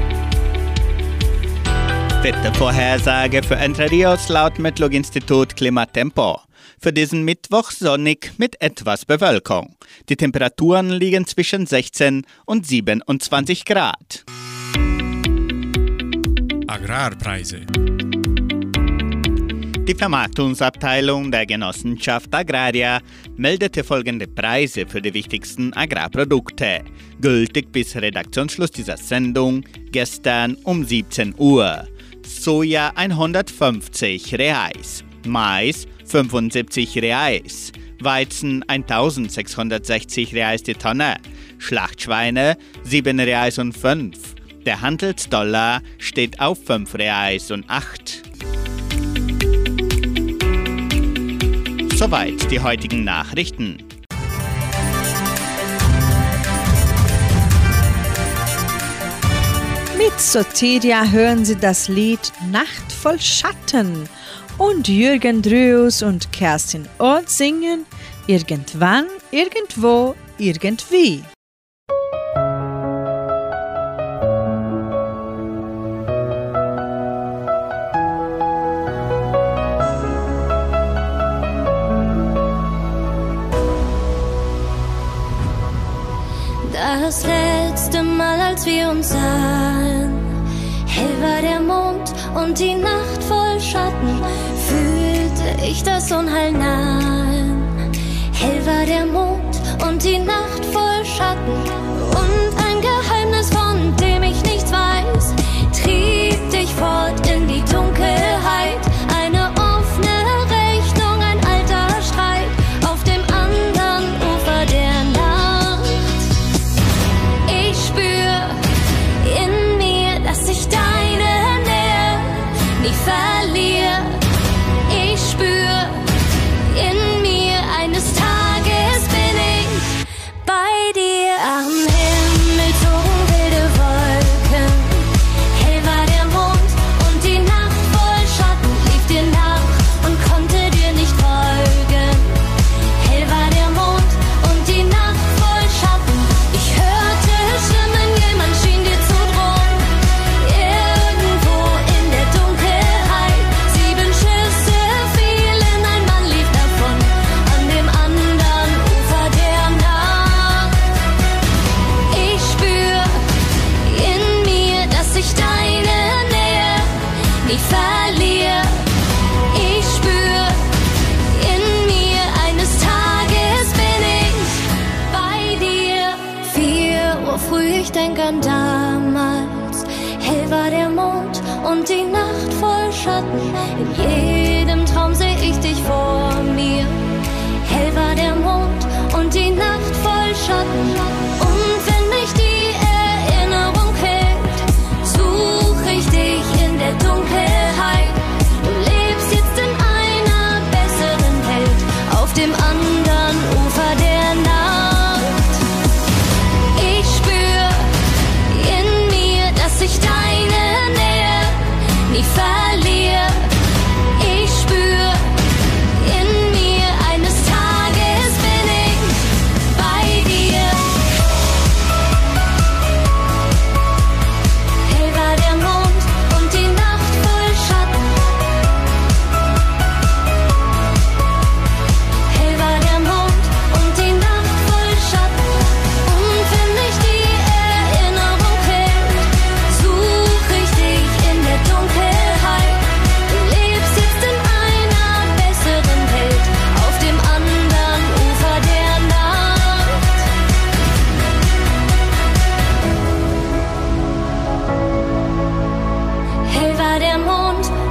Wettervorhersage 2.22 3.44
für 3.44 3.58
Entre 3.58 3.92
Rios 3.92 4.30
laut 4.30 4.58
Metlog-Institut 4.60 5.58
Klimatempo. 5.58 6.40
Für 6.80 6.94
diesen 6.94 7.24
Mittwoch 7.26 7.70
sonnig 7.72 8.32
mit 8.38 8.62
etwas 8.62 9.04
Bewölkung. 9.04 9.76
Die 10.08 10.16
Temperaturen 10.16 10.90
liegen 10.90 11.28
zwischen 11.28 11.66
16 11.66 12.26
und 12.46 12.66
27 12.66 13.66
Grad. 13.66 14.24
Agrarpreise. 16.66 17.66
Die 19.88 19.96
Vermarktungsabteilung 19.96 21.32
der 21.32 21.46
Genossenschaft 21.46 22.36
Agraria 22.36 23.00
meldete 23.38 23.86
folgende 23.86 24.28
Preise 24.28 24.86
für 24.86 25.02
die 25.02 25.14
wichtigsten 25.14 25.72
Agrarprodukte, 25.72 26.84
gültig 27.22 27.72
bis 27.72 27.96
Redaktionsschluss 27.96 28.72
dieser 28.72 28.98
Sendung 28.98 29.64
gestern 29.90 30.56
um 30.66 30.84
17 30.84 31.36
Uhr. 31.38 31.88
Soja 32.26 32.92
150 32.96 34.34
Reais, 34.34 35.06
Mais 35.26 35.88
75 36.04 36.98
Reais, 36.98 37.72
Weizen 38.02 38.68
1660 38.68 40.36
Reais 40.36 40.64
die 40.64 40.74
Tonne, 40.74 41.16
Schlachtschweine 41.60 42.58
7 42.84 43.22
Reais 43.22 43.58
und 43.58 43.72
5. 43.72 44.36
Der 44.66 44.82
Handelsdollar 44.82 45.82
steht 45.98 46.42
auf 46.42 46.62
5 46.66 46.94
Reais 46.96 47.52
und 47.52 47.70
8. 47.70 48.57
Soweit 51.98 52.52
die 52.52 52.60
heutigen 52.60 53.04
Nachrichten. 53.04 53.84
Mit 59.98 60.20
Soteria 60.20 61.06
hören 61.06 61.44
Sie 61.44 61.56
das 61.56 61.88
Lied 61.88 62.20
Nacht 62.52 62.92
voll 62.92 63.20
Schatten 63.20 64.08
und 64.60 64.88
Jürgen 64.88 65.42
Drews 65.42 66.04
und 66.04 66.32
Kerstin 66.32 66.88
Ott 67.00 67.32
singen 67.32 67.88
Irgendwann, 68.28 69.08
irgendwo, 69.32 70.14
irgendwie. 70.38 71.24
Das 87.08 87.26
letzte 87.26 88.04
Mal, 88.04 88.38
als 88.38 88.66
wir 88.66 88.90
uns 88.90 89.12
sahen, 89.12 90.12
hell 90.86 91.22
war 91.22 91.42
der 91.42 91.62
Mond 91.62 92.14
und 92.36 92.60
die 92.60 92.76
Nacht 92.76 93.24
voll 93.24 93.62
Schatten, 93.62 94.22
fühlte 94.68 95.66
ich 95.66 95.82
das 95.84 96.12
Unheil 96.12 96.52
nahen. 96.52 97.64
Hell 98.34 98.66
war 98.66 98.86
der 98.86 99.06
Mond 99.06 99.56
und 99.88 100.04
die 100.04 100.20
Nacht 100.20 100.66
voll 100.74 101.06
Schatten 101.06 101.77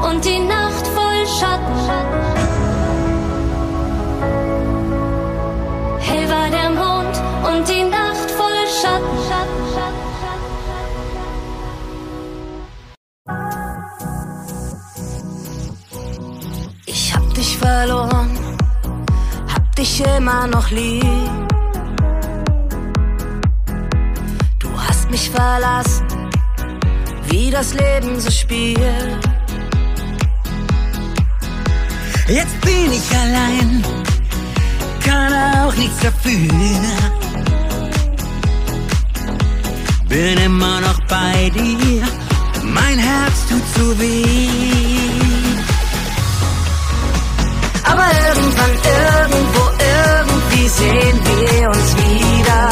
und 0.09 0.25
die 0.25 0.39
Nacht 0.39 0.87
voll 0.97 1.27
Schatten. 1.39 1.77
Hell 5.99 6.29
war 6.31 6.49
der 6.51 6.71
Mond 6.71 7.15
und 7.49 7.69
die 7.69 7.85
Nacht 7.85 8.31
voll 8.39 8.63
Schatten. 8.81 9.17
Ich 16.87 17.15
hab 17.15 17.35
dich 17.35 17.59
verloren, 17.59 18.31
hab 19.53 19.75
dich 19.77 20.05
immer 20.17 20.47
noch 20.47 20.71
lieb. 20.71 21.49
Du 24.59 24.69
hast 24.87 25.11
mich 25.11 25.31
verlassen, 25.31 26.07
wie 27.29 27.51
das 27.51 27.75
Leben 27.75 28.21
so 28.21 28.31
spielt. 28.31 29.26
Jetzt 32.29 32.61
bin 32.61 32.93
ich 32.93 33.17
allein, 33.17 33.85
kann 35.05 35.33
auch 35.33 35.75
nichts 35.77 36.01
dafür. 36.01 36.51
Bin 40.09 40.39
immer 40.39 40.81
noch 40.81 41.01
bei 41.09 41.51
dir, 41.51 42.03
mein 42.65 42.99
Herz 42.99 43.47
tut 43.49 43.63
zu 43.77 43.99
weh. 44.01 44.49
Aber 47.85 48.09
irgendwann, 48.29 48.75
irgendwo, 48.99 49.63
irgendwie 49.79 50.69
sehen 50.69 51.21
wir 51.25 51.69
uns 51.69 51.97
wieder. 51.97 52.69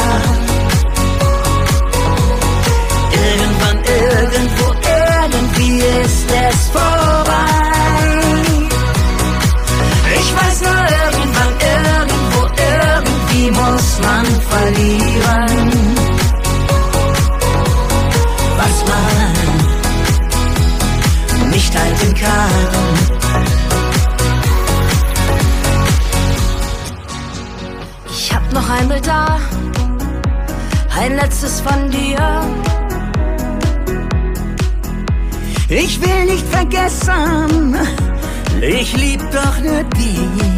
Irgendwann, 3.25 3.77
irgendwo, 3.85 4.73
irgendwie 4.83 5.79
ist 5.79 6.29
es 6.29 6.67
vorbei. 6.73 7.64
Muss 13.95 14.07
man 14.07 14.25
verlieren. 14.41 15.71
Was 18.57 18.83
man 18.89 19.33
nicht 21.49 21.77
halten 21.77 22.13
kann. 22.13 23.05
noch 28.53 28.69
ein 28.69 28.87
Bild 28.87 29.05
da, 29.05 29.39
ein 30.97 31.17
letztes 31.17 31.59
von 31.59 31.91
dir. 31.91 32.41
Ich 35.67 35.99
will 35.99 36.25
nicht 36.25 36.47
vergessen, 36.47 37.75
ich 38.61 38.95
lieb 38.95 39.19
doch 39.31 39.59
nur 39.59 39.83
dich. 39.83 40.54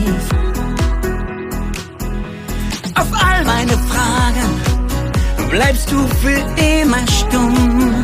Meine 3.67 3.82
Fragen 3.88 5.49
bleibst 5.49 5.91
du 5.91 6.08
für 6.21 6.39
immer 6.62 7.06
stumm. 7.08 8.03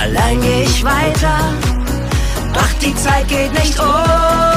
Allein 0.00 0.40
geh 0.40 0.62
ich 0.62 0.84
weiter, 0.84 1.54
doch 2.52 2.72
die 2.80 2.94
Zeit 2.96 3.28
geht 3.28 3.52
nicht 3.52 3.78
um. 3.78 4.49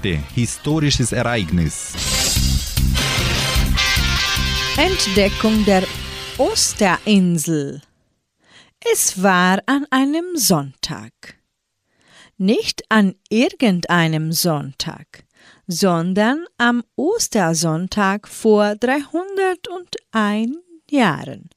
Geschichte, 0.00 0.22
historisches 0.34 1.12
Ereignis. 1.12 1.94
Entdeckung 4.76 5.64
der 5.64 5.84
Osterinsel. 6.36 7.80
Es 8.92 9.22
war 9.22 9.60
an 9.66 9.86
einem 9.90 10.36
Sonntag. 10.36 11.12
Nicht 12.36 12.82
an 12.88 13.14
irgendeinem 13.28 14.32
Sonntag, 14.32 15.24
sondern 15.66 16.44
am 16.58 16.84
Ostersonntag 16.94 18.28
vor 18.28 18.76
301 18.76 20.58
Jahren 20.90 21.50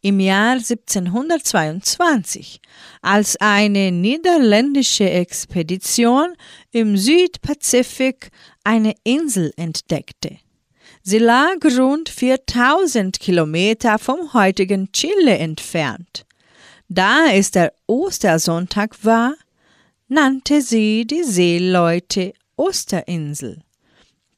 im 0.00 0.20
Jahr 0.20 0.52
1722, 0.52 2.60
als 3.00 3.36
eine 3.40 3.90
niederländische 3.92 5.08
Expedition 5.08 6.34
im 6.72 6.96
Südpazifik 6.96 8.30
eine 8.64 8.94
Insel 9.04 9.52
entdeckte. 9.56 10.38
Sie 11.02 11.18
lag 11.18 11.56
rund 11.78 12.08
4000 12.08 13.18
Kilometer 13.20 13.98
vom 13.98 14.32
heutigen 14.32 14.90
Chile 14.92 15.38
entfernt. 15.38 16.24
Da 16.88 17.26
es 17.32 17.50
der 17.50 17.72
Ostersonntag 17.86 19.04
war, 19.04 19.34
nannte 20.08 20.60
sie 20.60 21.06
die 21.06 21.24
Seeleute 21.24 22.34
Osterinsel. 22.56 23.62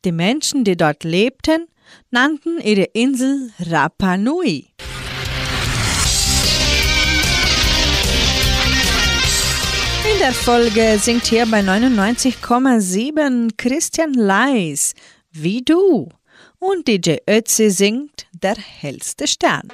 Die 0.04 0.12
Menschen, 0.12 0.64
die 0.64 0.76
dort 0.76 1.04
lebten, 1.04 1.66
nannten 2.10 2.60
ihre 2.60 2.84
Insel 2.84 3.50
Rapa 3.58 4.16
Nui. 4.16 4.68
In 10.14 10.20
der 10.20 10.32
Folge 10.32 10.96
singt 11.00 11.26
hier 11.26 11.44
bei 11.44 11.58
99,7 11.60 13.50
Christian 13.56 14.14
Leis 14.14 14.94
Wie 15.32 15.60
du 15.60 16.08
und 16.60 16.86
DJ 16.86 17.16
Ötzi 17.28 17.68
singt 17.70 18.26
Der 18.32 18.54
hellste 18.54 19.26
Stern. 19.26 19.68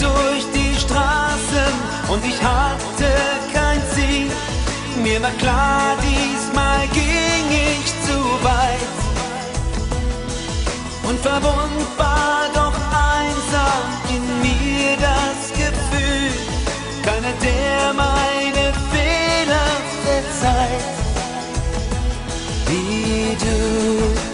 Durch 0.00 0.44
die 0.54 0.74
Straßen 0.78 1.72
und 2.08 2.24
ich 2.24 2.40
hatte 2.42 3.10
kein 3.52 3.80
Ziel. 3.94 4.30
Mir 5.02 5.22
war 5.22 5.30
klar, 5.32 5.96
diesmal 6.02 6.86
ging 6.88 7.46
ich 7.50 7.86
zu 8.06 8.18
weit. 8.42 8.98
Und 11.02 11.18
verwundbar, 11.20 12.48
doch 12.54 12.76
einsam 13.14 13.84
in 14.08 14.24
mir 14.40 14.96
das 15.08 15.50
Gefühl, 15.52 16.32
keiner, 17.04 17.34
der 17.42 17.92
meine 17.92 18.72
Fehler 18.92 19.70
verzeiht, 20.04 20.84
wie 22.66 23.36
du. 23.44 24.29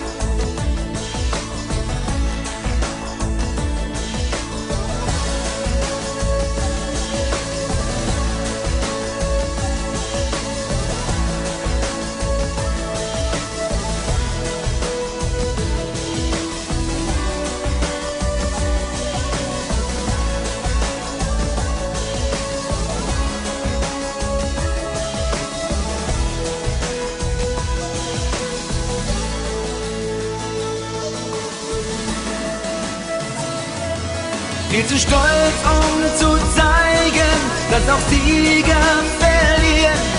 Stolz, 35.07 35.59
um 35.77 36.16
zu 36.16 36.31
zeigen, 36.55 37.37
dass 37.71 37.85
auch 37.95 38.05
Sieger 38.11 38.87
verlieren. 39.19 40.16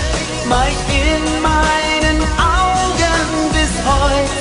Ich 0.70 0.96
in 0.96 1.42
meinen 1.42 2.20
Augen 2.38 3.22
bis 3.52 3.74
heute. 3.86 4.40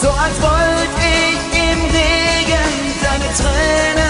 So 0.00 0.08
als 0.08 0.40
wollte 0.40 1.02
ich 1.26 1.40
im 1.70 1.80
Regen 1.84 2.70
deine 3.02 3.28
Tränen 3.38 4.07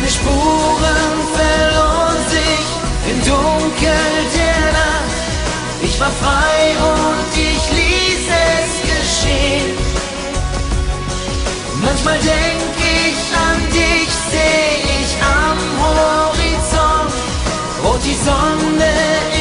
Deine 0.00 0.12
Spuren 0.12 1.14
verloren 1.36 2.24
sich 2.30 2.64
im 3.10 3.18
Dunkel 3.20 4.08
der 4.34 4.72
Nacht. 4.72 5.12
Ich 5.82 6.00
war 6.00 6.10
frei 6.22 6.74
und 6.90 7.30
ich 7.36 7.62
ließ 7.78 8.24
es 8.48 8.70
geschehen. 8.90 9.76
Manchmal 11.82 12.18
denk 12.20 12.62
ich 12.78 13.20
an 13.46 13.60
dich, 13.74 14.08
seh 14.30 14.72
ich 15.00 15.12
am 15.22 15.58
Horizont, 15.82 17.12
rot 17.84 18.00
die 18.02 18.16
Sonne 18.24 18.92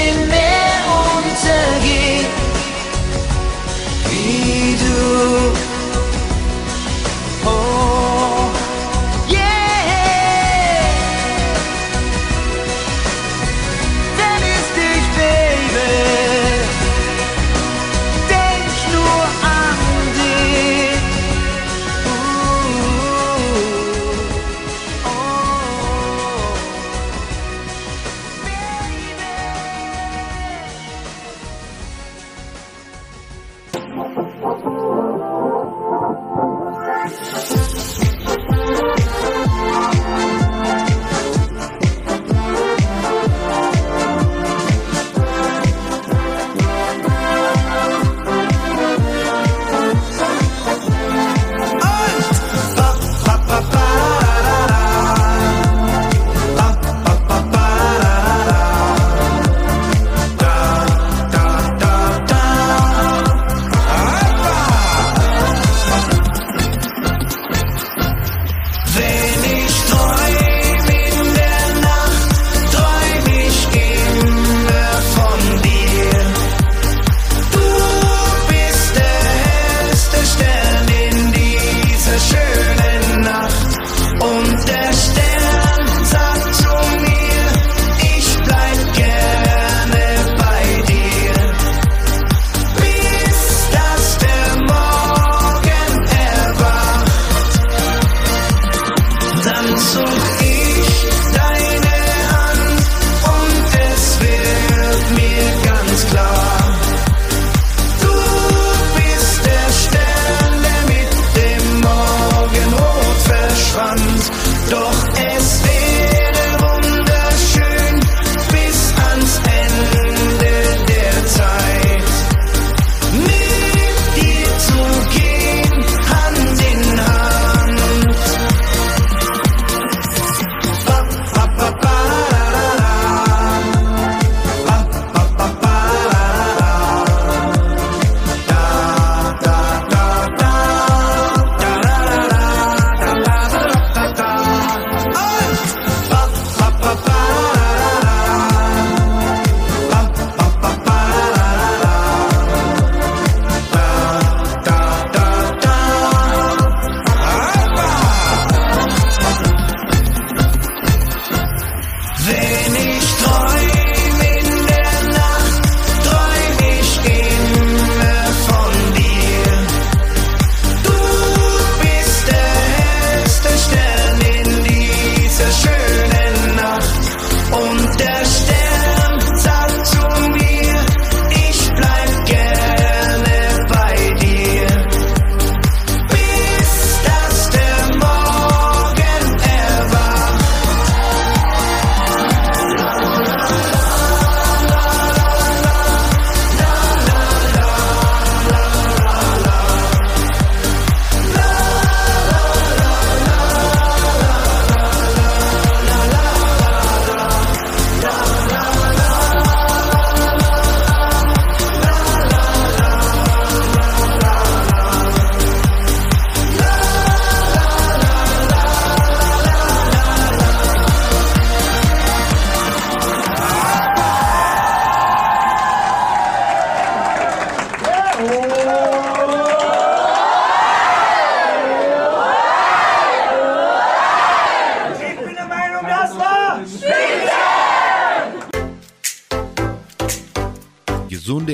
im 0.10 0.28
Meer 0.28 0.82
untergeht. 1.16 2.28
Wie 4.10 4.76
du. 4.76 5.69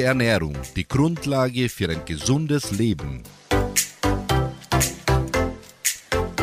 Ernährung 0.06 0.56
die 0.76 0.88
Grundlage 0.88 1.68
für 1.68 1.89
ein 1.89 2.06
gesundes 2.06 2.70
Leben. 2.70 3.24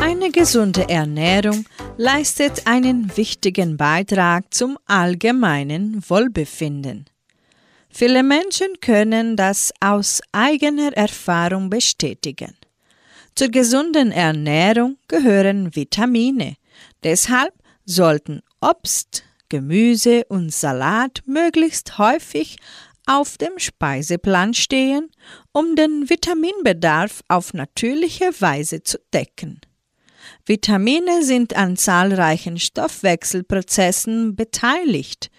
Eine 0.01 0.31
gesunde 0.31 0.89
Ernährung 0.89 1.63
leistet 1.95 2.67
einen 2.67 3.15
wichtigen 3.15 3.77
Beitrag 3.77 4.53
zum 4.53 4.77
allgemeinen 4.85 6.03
Wohlbefinden. 6.09 7.05
Viele 7.89 8.21
Menschen 8.23 8.81
können 8.81 9.37
das 9.37 9.71
aus 9.79 10.19
eigener 10.33 10.91
Erfahrung 10.97 11.69
bestätigen. 11.69 12.57
Zur 13.33 13.47
gesunden 13.47 14.11
Ernährung 14.11 14.97
gehören 15.07 15.73
Vitamine. 15.73 16.57
Deshalb 17.01 17.53
sollten 17.85 18.41
Obst, 18.59 19.23
Gemüse 19.47 20.25
und 20.27 20.53
Salat 20.53 21.21
möglichst 21.25 21.97
häufig 21.97 22.57
auf 23.05 23.37
dem 23.37 23.57
Speiseplan 23.57 24.53
stehen, 24.53 25.09
um 25.51 25.75
den 25.75 26.09
Vitaminbedarf 26.09 27.21
auf 27.27 27.53
natürliche 27.53 28.31
Weise 28.39 28.83
zu 28.83 28.97
decken. 29.13 29.61
Vitamine 30.45 31.23
sind 31.23 31.55
an 31.55 31.77
zahlreichen 31.77 32.59
Stoffwechselprozessen 32.59 34.35
beteiligt 34.35 35.29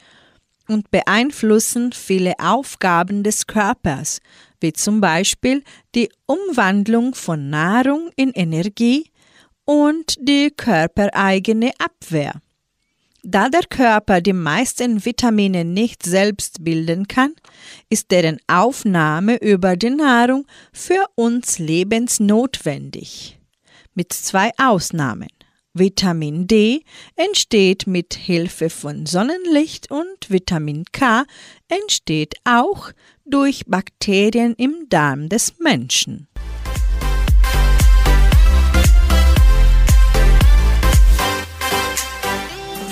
und 0.69 0.91
beeinflussen 0.91 1.93
viele 1.93 2.35
Aufgaben 2.39 3.23
des 3.23 3.47
Körpers, 3.47 4.21
wie 4.61 4.73
zum 4.73 5.01
Beispiel 5.01 5.63
die 5.95 6.11
Umwandlung 6.27 7.15
von 7.15 7.51
Nahrung 7.51 8.11
in 8.17 8.31
Energie 8.31 9.11
und 9.65 10.17
die 10.21 10.51
körpereigene 10.51 11.73
Abwehr. 11.79 12.41
Da 13.27 13.49
der 13.49 13.63
Körper 13.63 14.21
die 14.21 14.35
meisten 14.35 15.03
Vitamine 15.03 15.65
nicht 15.65 16.03
selbst 16.03 16.63
bilden 16.63 17.09
kann, 17.09 17.33
ist 17.89 18.11
deren 18.11 18.39
Aufnahme 18.49 19.37
über 19.37 19.77
die 19.77 19.89
Nahrung 19.89 20.47
für 20.75 21.07
uns 21.15 21.59
lebensnotwendig 21.59 23.39
mit 23.95 24.13
zwei 24.13 24.51
Ausnahmen. 24.59 25.29
Vitamin 25.73 26.47
D 26.47 26.85
entsteht 27.17 27.87
mit 27.87 28.13
Hilfe 28.13 28.69
von 28.69 29.07
Sonnenlicht 29.07 29.91
und 29.91 30.29
Vitamin 30.29 30.85
K 30.93 31.25
entsteht 31.69 32.35
auch 32.45 32.93
durch 33.25 33.65
Bakterien 33.67 34.55
im 34.59 34.87
Darm 34.91 35.31
des 35.31 35.59
Menschen. 35.59 36.29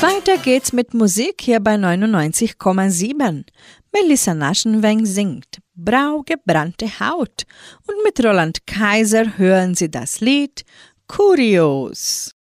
Weiter 0.03 0.37
geht's 0.37 0.73
mit 0.73 0.95
Musik 0.95 1.43
hier 1.43 1.61
bei 1.61 1.77
99,7. 1.77 3.45
Melissa 3.93 4.35
Naschenweng 4.35 5.07
singt 5.07 5.61
Brau 5.77 6.23
gebrannte 6.27 6.87
Haut 6.99 7.45
und 7.87 7.95
mit 8.03 8.19
Roland 8.25 8.67
Kaiser 8.67 9.39
hören 9.39 9.77
Sie 9.77 9.93
das 9.93 10.19
Lied 10.19 10.65
Kurios. 11.07 12.33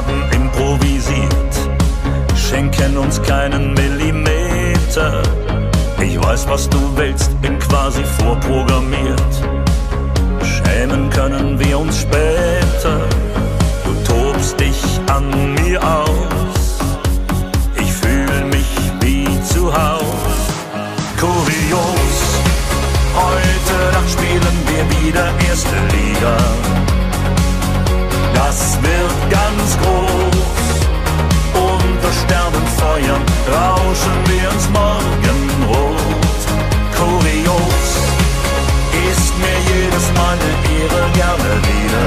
Haben 0.00 0.22
improvisiert, 0.32 1.54
schenken 2.34 2.96
uns 2.96 3.20
keinen 3.22 3.74
Millimeter. 3.74 5.22
Ich 6.00 6.18
weiß, 6.18 6.48
was 6.48 6.68
du 6.70 6.78
willst, 6.96 7.30
bin 7.42 7.58
quasi 7.58 8.02
vorprogrammiert. 8.18 9.34
Schämen 10.42 11.10
können 11.10 11.58
wir 11.58 11.78
uns 11.78 12.00
später. 12.00 12.96
Du 13.84 13.92
tobst 14.10 14.58
dich 14.58 14.80
an 15.12 15.54
mir 15.54 15.78
aus. 15.82 16.78
Ich 17.76 17.92
fühl 17.92 18.44
mich 18.46 18.70
wie 19.02 19.26
zu 19.52 19.70
Haus. 19.70 20.40
Kurios, 21.20 22.18
heute 23.26 23.76
Nacht 23.92 24.10
spielen 24.10 24.56
wir 24.70 24.84
wieder 25.02 25.26
erste 25.46 25.76
Liga. 25.94 26.89
Das 28.42 28.78
wird 28.82 29.16
ganz 29.30 29.68
groß. 29.82 30.76
Unter 31.54 32.12
Sternenfeuern 32.20 33.22
rauschen 33.56 34.16
wir 34.30 34.46
ins 34.54 34.66
Morgenrot. 34.78 36.40
Kurios 36.98 37.88
ist 39.12 39.32
mir 39.42 39.58
jedes 39.72 40.06
Mal 40.16 40.36
eine 40.38 40.52
Ehre 40.78 41.02
gerne 41.20 41.50
wieder. 41.70 42.06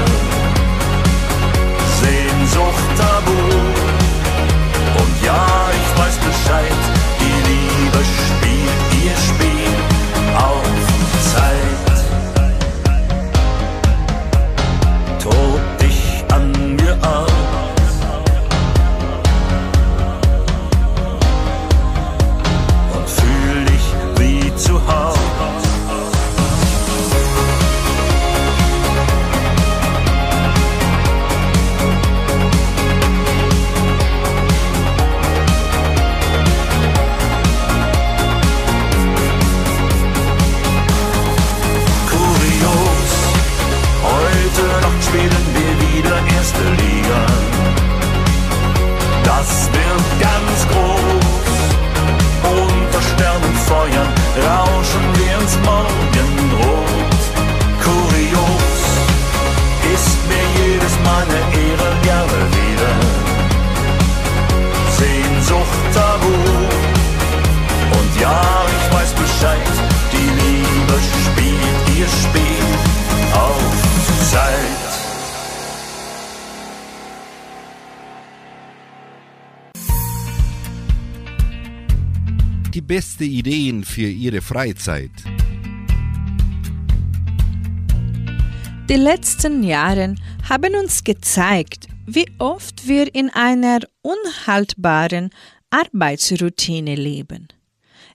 Sehnsucht 2.02 2.86
tabu. 2.98 3.40
Und 5.00 5.14
ja, 5.24 5.46
ich 5.80 5.90
weiß 5.98 6.16
Bescheid, 6.28 6.80
die 7.20 7.33
jedes 61.24 61.28
Mal 61.28 61.30
eine 61.30 61.40
Ehre 61.56 61.90
gerne 62.02 62.40
wieder. 62.52 62.92
Sehnsucht 64.98 65.94
tabu. 65.94 66.34
Und 67.98 68.20
ja, 68.20 68.66
ich 68.66 68.94
weiß 68.94 69.12
Bescheid, 69.14 69.60
die 70.12 70.28
Liebe 70.42 70.98
spielt 71.24 71.98
ihr 71.98 72.08
Spiel 72.08 72.66
auf 73.32 73.62
Zeit. 74.30 74.82
Die 82.72 82.80
beste 82.80 83.24
Ideen 83.24 83.84
für 83.84 84.08
Ihre 84.08 84.40
Freizeit. 84.40 85.12
Die 88.94 89.00
letzten 89.00 89.64
Jahre 89.64 90.14
haben 90.48 90.76
uns 90.76 91.02
gezeigt, 91.02 91.88
wie 92.06 92.26
oft 92.38 92.86
wir 92.86 93.12
in 93.12 93.28
einer 93.28 93.80
unhaltbaren 94.02 95.30
Arbeitsroutine 95.68 96.94
leben. 96.94 97.48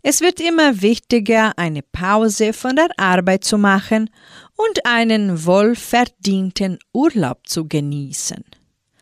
Es 0.03 0.21
wird 0.21 0.39
immer 0.39 0.82
wichtiger, 0.82 1.51
eine 1.57 1.82
Pause 1.82 2.53
von 2.53 2.77
der 2.77 2.88
Arbeit 2.95 3.43
zu 3.43 3.57
machen 3.57 4.09
und 4.55 4.86
einen 4.86 5.45
wohlverdienten 5.45 6.80
Urlaub 6.93 7.45
zu 7.45 7.67
genießen. 7.67 8.45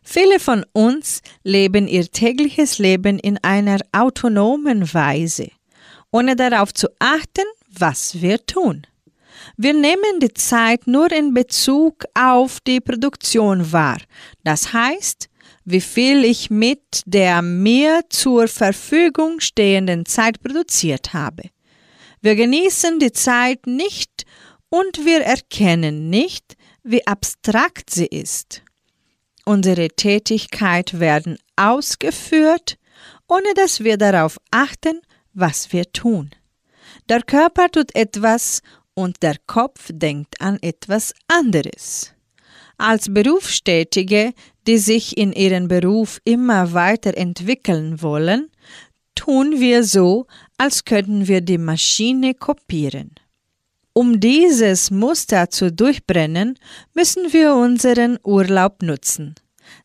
Viele 0.02 0.40
von 0.40 0.66
uns 0.72 1.22
leben 1.44 1.86
ihr 1.86 2.10
tägliches 2.10 2.78
Leben 2.78 3.20
in 3.20 3.38
einer 3.44 3.78
autonomen 3.92 4.92
Weise, 4.92 5.52
ohne 6.10 6.34
darauf 6.34 6.74
zu 6.74 6.88
achten, 6.98 7.46
was 7.70 8.20
wir 8.20 8.44
tun. 8.46 8.87
Wir 9.60 9.74
nehmen 9.74 10.20
die 10.20 10.32
Zeit 10.34 10.86
nur 10.86 11.10
in 11.10 11.34
Bezug 11.34 12.04
auf 12.14 12.60
die 12.60 12.80
Produktion 12.80 13.72
wahr. 13.72 13.98
Das 14.44 14.72
heißt, 14.72 15.28
wie 15.64 15.80
viel 15.80 16.24
ich 16.24 16.48
mit 16.48 17.02
der 17.06 17.42
mir 17.42 18.02
zur 18.08 18.46
Verfügung 18.46 19.40
stehenden 19.40 20.06
Zeit 20.06 20.40
produziert 20.44 21.12
habe. 21.12 21.50
Wir 22.20 22.36
genießen 22.36 23.00
die 23.00 23.10
Zeit 23.10 23.66
nicht 23.66 24.26
und 24.68 25.04
wir 25.04 25.22
erkennen 25.22 26.08
nicht, 26.08 26.54
wie 26.84 27.04
abstrakt 27.08 27.90
sie 27.90 28.06
ist. 28.06 28.62
Unsere 29.44 29.88
Tätigkeit 29.88 31.00
werden 31.00 31.36
ausgeführt, 31.56 32.78
ohne 33.26 33.54
dass 33.54 33.82
wir 33.82 33.96
darauf 33.96 34.38
achten, 34.52 35.00
was 35.34 35.72
wir 35.72 35.90
tun. 35.90 36.30
Der 37.08 37.22
Körper 37.22 37.70
tut 37.70 37.94
etwas 37.94 38.60
und 38.98 39.22
der 39.22 39.36
Kopf 39.46 39.90
denkt 39.92 40.40
an 40.40 40.58
etwas 40.60 41.14
anderes. 41.28 42.14
Als 42.78 43.14
Berufstätige, 43.14 44.32
die 44.66 44.78
sich 44.78 45.16
in 45.16 45.32
ihrem 45.32 45.68
Beruf 45.68 46.20
immer 46.24 46.72
weiterentwickeln 46.72 48.02
wollen, 48.02 48.50
tun 49.14 49.60
wir 49.60 49.84
so, 49.84 50.26
als 50.56 50.84
könnten 50.84 51.28
wir 51.28 51.40
die 51.42 51.58
Maschine 51.58 52.34
kopieren. 52.34 53.14
Um 53.92 54.18
dieses 54.18 54.90
Muster 54.90 55.48
zu 55.48 55.70
durchbrennen, 55.70 56.58
müssen 56.92 57.32
wir 57.32 57.54
unseren 57.54 58.18
Urlaub 58.24 58.82
nutzen. 58.82 59.36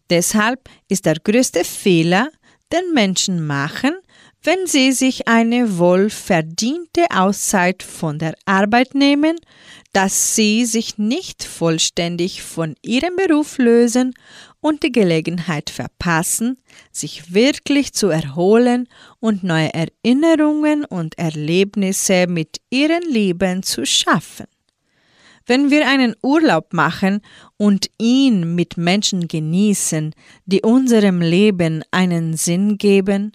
Deshalb 0.10 0.70
ist 0.88 1.06
der 1.06 1.20
größte 1.24 1.64
Fehler, 1.64 2.30
den 2.72 2.94
Menschen 2.96 3.46
machen, 3.46 3.94
wenn 4.44 4.68
sie 4.68 4.92
sich 4.92 5.28
eine 5.28 5.78
wohlverdiente 5.78 7.06
Auszeit 7.10 7.82
von 7.82 8.20
der 8.20 8.36
Arbeit 8.46 8.94
nehmen, 8.94 9.38
dass 9.94 10.36
sie 10.36 10.66
sich 10.66 10.98
nicht 10.98 11.44
vollständig 11.44 12.44
von 12.44 12.76
ihrem 12.82 13.16
Beruf 13.16 13.58
lösen 13.58 14.14
und 14.60 14.84
die 14.84 14.92
Gelegenheit 14.92 15.70
verpassen, 15.70 16.58
sich 16.92 17.34
wirklich 17.34 17.94
zu 17.94 18.10
erholen 18.10 18.90
und 19.20 19.44
neue 19.44 19.72
Erinnerungen 19.74 20.84
und 20.84 21.18
Erlebnisse 21.18 22.28
mit 22.28 22.60
ihren 22.70 23.04
Lieben 23.04 23.64
zu 23.64 23.86
schaffen. 23.86 24.48
Wenn 25.46 25.70
wir 25.70 25.88
einen 25.88 26.16
Urlaub 26.22 26.74
machen 26.74 27.22
und 27.58 27.90
ihn 27.98 28.56
mit 28.56 28.78
Menschen 28.78 29.28
genießen, 29.28 30.14
die 30.46 30.62
unserem 30.62 31.22
Leben 31.22 31.84
einen 31.92 32.36
Sinn 32.38 32.78
geben, 32.78 33.34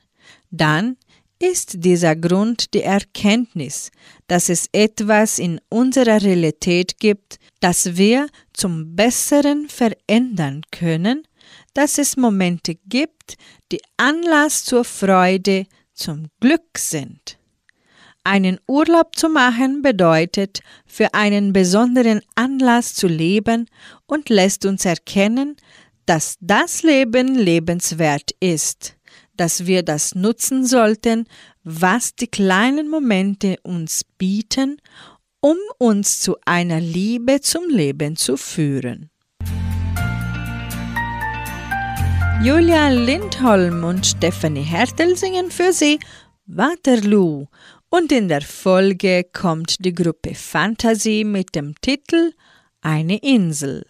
dann 0.51 0.97
ist 1.39 1.85
dieser 1.85 2.17
Grund 2.17 2.75
die 2.75 2.83
Erkenntnis, 2.83 3.91
dass 4.27 4.49
es 4.49 4.69
etwas 4.73 5.39
in 5.39 5.61
unserer 5.69 6.21
Realität 6.23 6.99
gibt, 6.99 7.39
das 7.61 7.97
wir 7.97 8.29
zum 8.53 8.97
Besseren 8.97 9.69
verändern 9.69 10.63
können, 10.73 11.27
dass 11.75 11.99
es 11.99 12.17
Momente 12.17 12.75
gibt, 12.87 13.37
die 13.71 13.81
Anlass 13.97 14.65
zur 14.65 14.85
Freude, 14.85 15.67
zum 15.95 16.27
Glück 16.41 16.77
sind. 16.77 17.39
Einen 18.25 18.59
Urlaub 18.67 19.17
zu 19.17 19.29
machen 19.29 19.81
bedeutet, 19.83 20.61
für 20.87 21.15
einen 21.15 21.53
besonderen 21.53 22.21
Anlass 22.35 22.95
zu 22.95 23.07
leben 23.07 23.67
und 24.07 24.29
lässt 24.29 24.67
uns 24.67 24.85
erkennen, 24.85 25.57
dass 26.05 26.37
das 26.41 26.83
Leben 26.83 27.35
lebenswert 27.35 28.33
ist 28.41 28.98
dass 29.39 29.67
wir 29.67 29.83
das 29.83 30.15
nutzen 30.15 30.67
sollten, 30.67 31.27
was 31.65 32.15
die 32.15 32.27
kleinen 32.27 32.91
Momente 32.91 33.57
uns 33.63 34.05
bieten, 34.19 34.81
um 35.41 35.57
uns 35.79 36.21
zu 36.21 36.37
einer 36.45 36.81
Liebe 36.81 37.41
zum 37.41 37.69
Leben 37.69 38.17
zu 38.17 38.37
führen. 38.37 39.11
Julia 42.43 42.89
Lindholm 42.89 43.83
und 43.85 44.07
Stephanie 44.07 44.63
Hertel 44.63 45.17
singen 45.17 45.51
für 45.51 45.73
sie 45.73 45.99
Waterloo 46.47 47.47
und 47.91 48.13
in 48.13 48.29
der 48.29 48.43
Folge 48.43 49.25
kommt 49.33 49.85
die 49.85 49.95
Gruppe 49.95 50.35
Fantasy 50.35 51.25
mit 51.27 51.55
dem 51.55 51.75
Titel 51.81 52.33
Eine 52.81 53.19
Insel. 53.19 53.85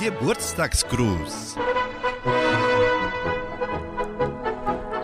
Geburtstagsgruß. 0.00 1.56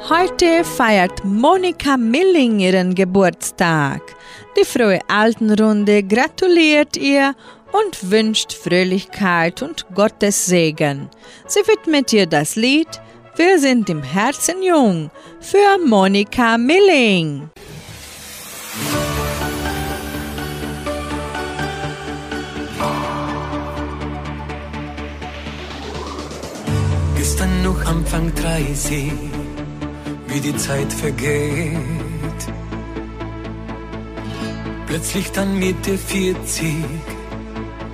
Heute 0.09 0.65
feiert 0.65 1.23
Monika 1.23 1.99
Milling 1.99 2.61
ihren 2.61 2.95
Geburtstag. 2.95 4.01
Die 4.59 4.65
frohe 4.65 5.01
Altenrunde 5.07 6.03
gratuliert 6.03 6.97
ihr 6.97 7.35
und 7.73 8.11
wünscht 8.11 8.55
Fröhlichkeit 8.55 9.61
und 9.61 9.85
Gottes 9.95 10.47
Segen. 10.47 11.11
Sie 11.47 11.61
widmet 11.61 12.15
ihr 12.15 12.27
das 12.27 12.57
Lied 12.57 12.89
Wir 13.37 13.59
sind 13.59 13.91
im 13.91 14.03
Herzen 14.03 14.63
jung 14.63 15.11
für 15.41 15.79
Monika 15.85 16.57
Milling. 16.57 17.51
Gestern 27.39 27.63
noch 27.65 27.85
Anfang 27.85 28.35
30, 28.35 29.13
wie 30.29 30.41
die 30.41 30.57
Zeit 30.57 30.91
vergeht. 30.91 32.41
Plötzlich 34.87 35.33
dann 35.33 35.59
Mitte 35.59 35.99
40 35.99 36.77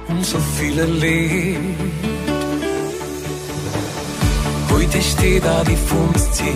und 0.06 0.24
so 0.24 0.38
viel 0.38 0.78
erlebt. 0.78 1.58
Heute 4.70 5.02
steht 5.02 5.44
da 5.44 5.64
die 5.64 5.76
50. 5.76 6.46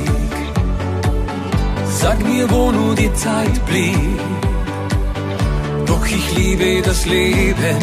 Sag 1.88 2.24
mir, 2.24 2.48
wo 2.48 2.70
nur 2.70 2.94
die 2.94 3.12
Zeit 3.14 3.66
blieb. 3.66 4.20
Doch 5.86 6.06
ich 6.06 6.36
liebe 6.36 6.82
das 6.82 7.04
Leben 7.04 7.78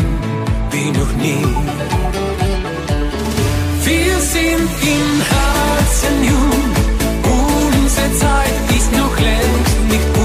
wie 0.71 0.91
noch 0.97 1.11
nie. 1.17 1.92
Wir 3.85 4.17
sind 4.21 4.69
im 4.81 5.21
Herzen 5.33 6.23
jung, 6.23 6.63
unsere 7.75 8.13
Zeit 8.13 8.77
ist 8.77 8.91
noch 8.93 9.19
längst 9.19 9.79
nicht 9.89 10.17
um. 10.17 10.22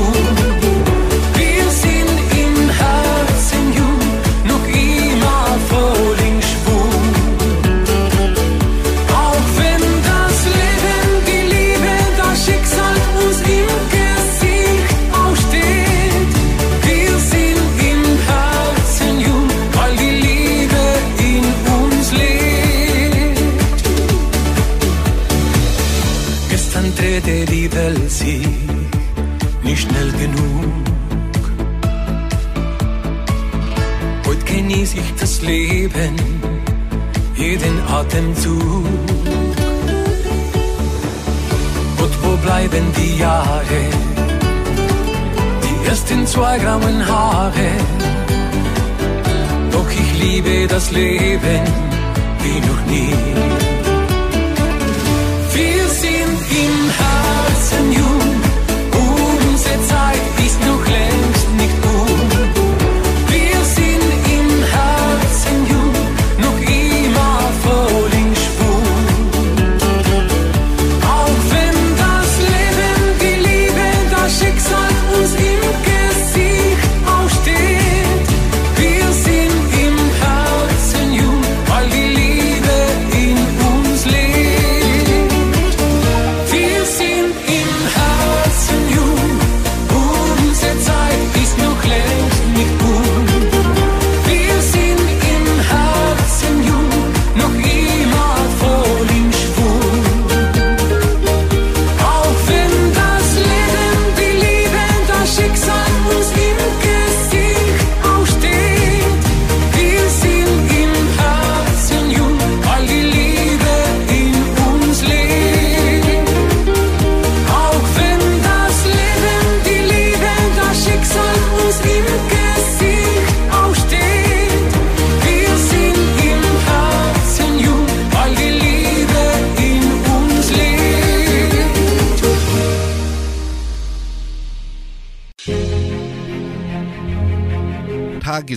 Leben, 35.48 36.14
jeden 37.34 37.80
Atemzug. 37.90 38.84
Und 42.02 42.14
wo 42.22 42.36
bleiben 42.44 42.84
die 42.98 43.16
Jahre, 43.16 43.80
die 45.64 45.88
ersten 45.88 46.26
zwei 46.26 46.58
grauen 46.58 46.98
Haare? 47.08 47.70
Doch 49.72 49.90
ich 49.90 50.22
liebe 50.22 50.66
das 50.66 50.90
Leben 50.90 51.62
wie 52.42 52.60
noch 52.68 52.82
nie. 52.92 53.77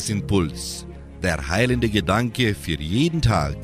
Tagesimpuls. 0.02 0.88
Der 1.22 1.48
heilende 1.48 1.88
Gedanke 1.88 2.56
für 2.56 2.80
jeden 2.80 3.22
Tag. 3.22 3.56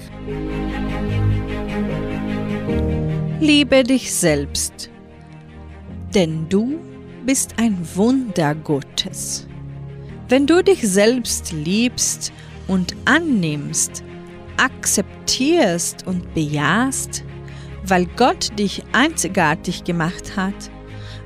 Liebe 3.39 3.83
dich 3.83 4.13
selbst, 4.13 4.91
denn 6.13 6.47
du 6.47 6.79
bist 7.25 7.55
ein 7.57 7.75
Wunder 7.95 8.53
Gottes. 8.53 9.47
Wenn 10.29 10.45
du 10.45 10.63
dich 10.63 10.81
selbst 10.81 11.51
liebst 11.53 12.31
und 12.67 12.95
annimmst, 13.05 14.03
akzeptierst 14.57 16.05
und 16.05 16.35
bejahst, 16.35 17.23
weil 17.83 18.05
Gott 18.15 18.57
dich 18.59 18.83
einzigartig 18.91 19.85
gemacht 19.85 20.37
hat, 20.37 20.69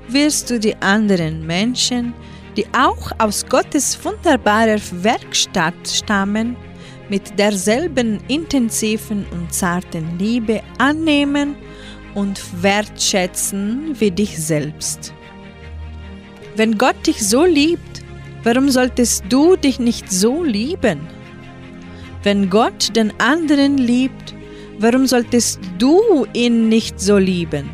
wirst 0.07 0.49
du 0.49 0.59
die 0.59 0.75
anderen 0.77 1.45
Menschen, 1.45 2.13
die 2.57 2.65
auch 2.77 3.11
aus 3.17 3.45
Gottes 3.45 3.97
wunderbarer 4.03 4.79
Werkstatt 4.91 5.87
stammen, 5.87 6.55
mit 7.09 7.37
derselben 7.37 8.19
intensiven 8.29 9.25
und 9.31 9.53
zarten 9.53 10.17
Liebe 10.17 10.61
annehmen 10.77 11.55
und 12.15 12.41
wertschätzen 12.63 13.99
wie 13.99 14.11
dich 14.11 14.37
selbst. 14.37 15.13
Wenn 16.55 16.77
Gott 16.77 17.05
dich 17.05 17.27
so 17.27 17.43
liebt, 17.43 18.01
warum 18.43 18.69
solltest 18.69 19.25
du 19.29 19.55
dich 19.55 19.79
nicht 19.79 20.11
so 20.11 20.43
lieben? 20.43 21.01
Wenn 22.23 22.49
Gott 22.49 22.95
den 22.95 23.11
anderen 23.19 23.77
liebt, 23.77 24.35
warum 24.79 25.05
solltest 25.05 25.59
du 25.79 26.25
ihn 26.33 26.69
nicht 26.69 26.99
so 26.99 27.17
lieben? 27.17 27.69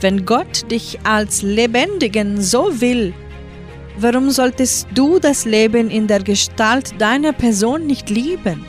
Wenn 0.00 0.24
Gott 0.24 0.70
dich 0.70 0.98
als 1.04 1.42
Lebendigen 1.42 2.40
so 2.40 2.80
will, 2.80 3.14
warum 4.00 4.30
solltest 4.30 4.88
du 4.94 5.18
das 5.18 5.44
Leben 5.44 5.90
in 5.90 6.06
der 6.06 6.22
Gestalt 6.22 7.00
deiner 7.00 7.32
Person 7.32 7.86
nicht 7.86 8.10
lieben? 8.10 8.64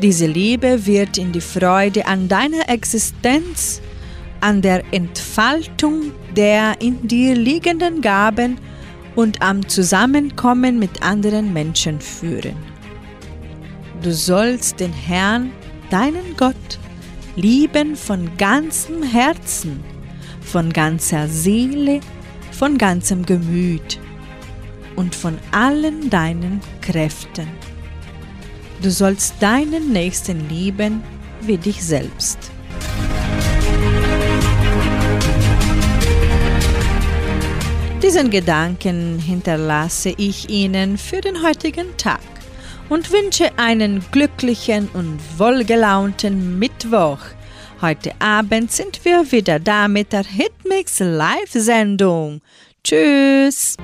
Diese 0.00 0.26
Liebe 0.26 0.86
wird 0.86 1.18
in 1.18 1.32
die 1.32 1.40
Freude 1.40 2.06
an 2.06 2.28
deiner 2.28 2.68
Existenz, 2.68 3.80
an 4.40 4.60
der 4.60 4.82
Entfaltung 4.92 6.12
der 6.34 6.80
in 6.80 7.06
dir 7.06 7.34
liegenden 7.34 8.00
Gaben 8.00 8.58
und 9.14 9.42
am 9.42 9.68
Zusammenkommen 9.68 10.78
mit 10.78 11.02
anderen 11.02 11.52
Menschen 11.52 12.00
führen. 12.00 12.56
Du 14.02 14.12
sollst 14.12 14.80
den 14.80 14.92
Herrn, 14.92 15.52
deinen 15.90 16.36
Gott, 16.36 16.78
lieben 17.36 17.94
von 17.94 18.28
ganzem 18.36 19.02
Herzen, 19.02 19.84
von 20.40 20.72
ganzer 20.72 21.28
Seele, 21.28 22.00
von 22.62 22.78
ganzem 22.78 23.26
Gemüt 23.26 23.98
und 24.94 25.16
von 25.16 25.36
allen 25.50 26.10
deinen 26.10 26.60
Kräften. 26.80 27.48
Du 28.80 28.88
sollst 28.88 29.34
deinen 29.40 29.90
Nächsten 29.90 30.48
lieben 30.48 31.02
wie 31.40 31.56
dich 31.58 31.82
selbst. 31.82 32.38
Diesen 38.00 38.30
Gedanken 38.30 39.18
hinterlasse 39.18 40.14
ich 40.16 40.48
Ihnen 40.48 40.98
für 40.98 41.20
den 41.20 41.42
heutigen 41.42 41.96
Tag 41.96 42.20
und 42.88 43.10
wünsche 43.10 43.50
einen 43.58 44.04
glücklichen 44.12 44.88
und 44.94 45.18
wohlgelaunten 45.36 46.60
Mittwoch. 46.60 47.18
Heute 47.82 48.12
Abend 48.20 48.70
sind 48.70 49.04
wir 49.04 49.32
wieder 49.32 49.58
da 49.58 49.88
mit 49.88 50.12
der 50.12 50.22
Hitmix 50.22 51.00
Live-Sendung. 51.00 52.40
Tschüss! 52.84 53.76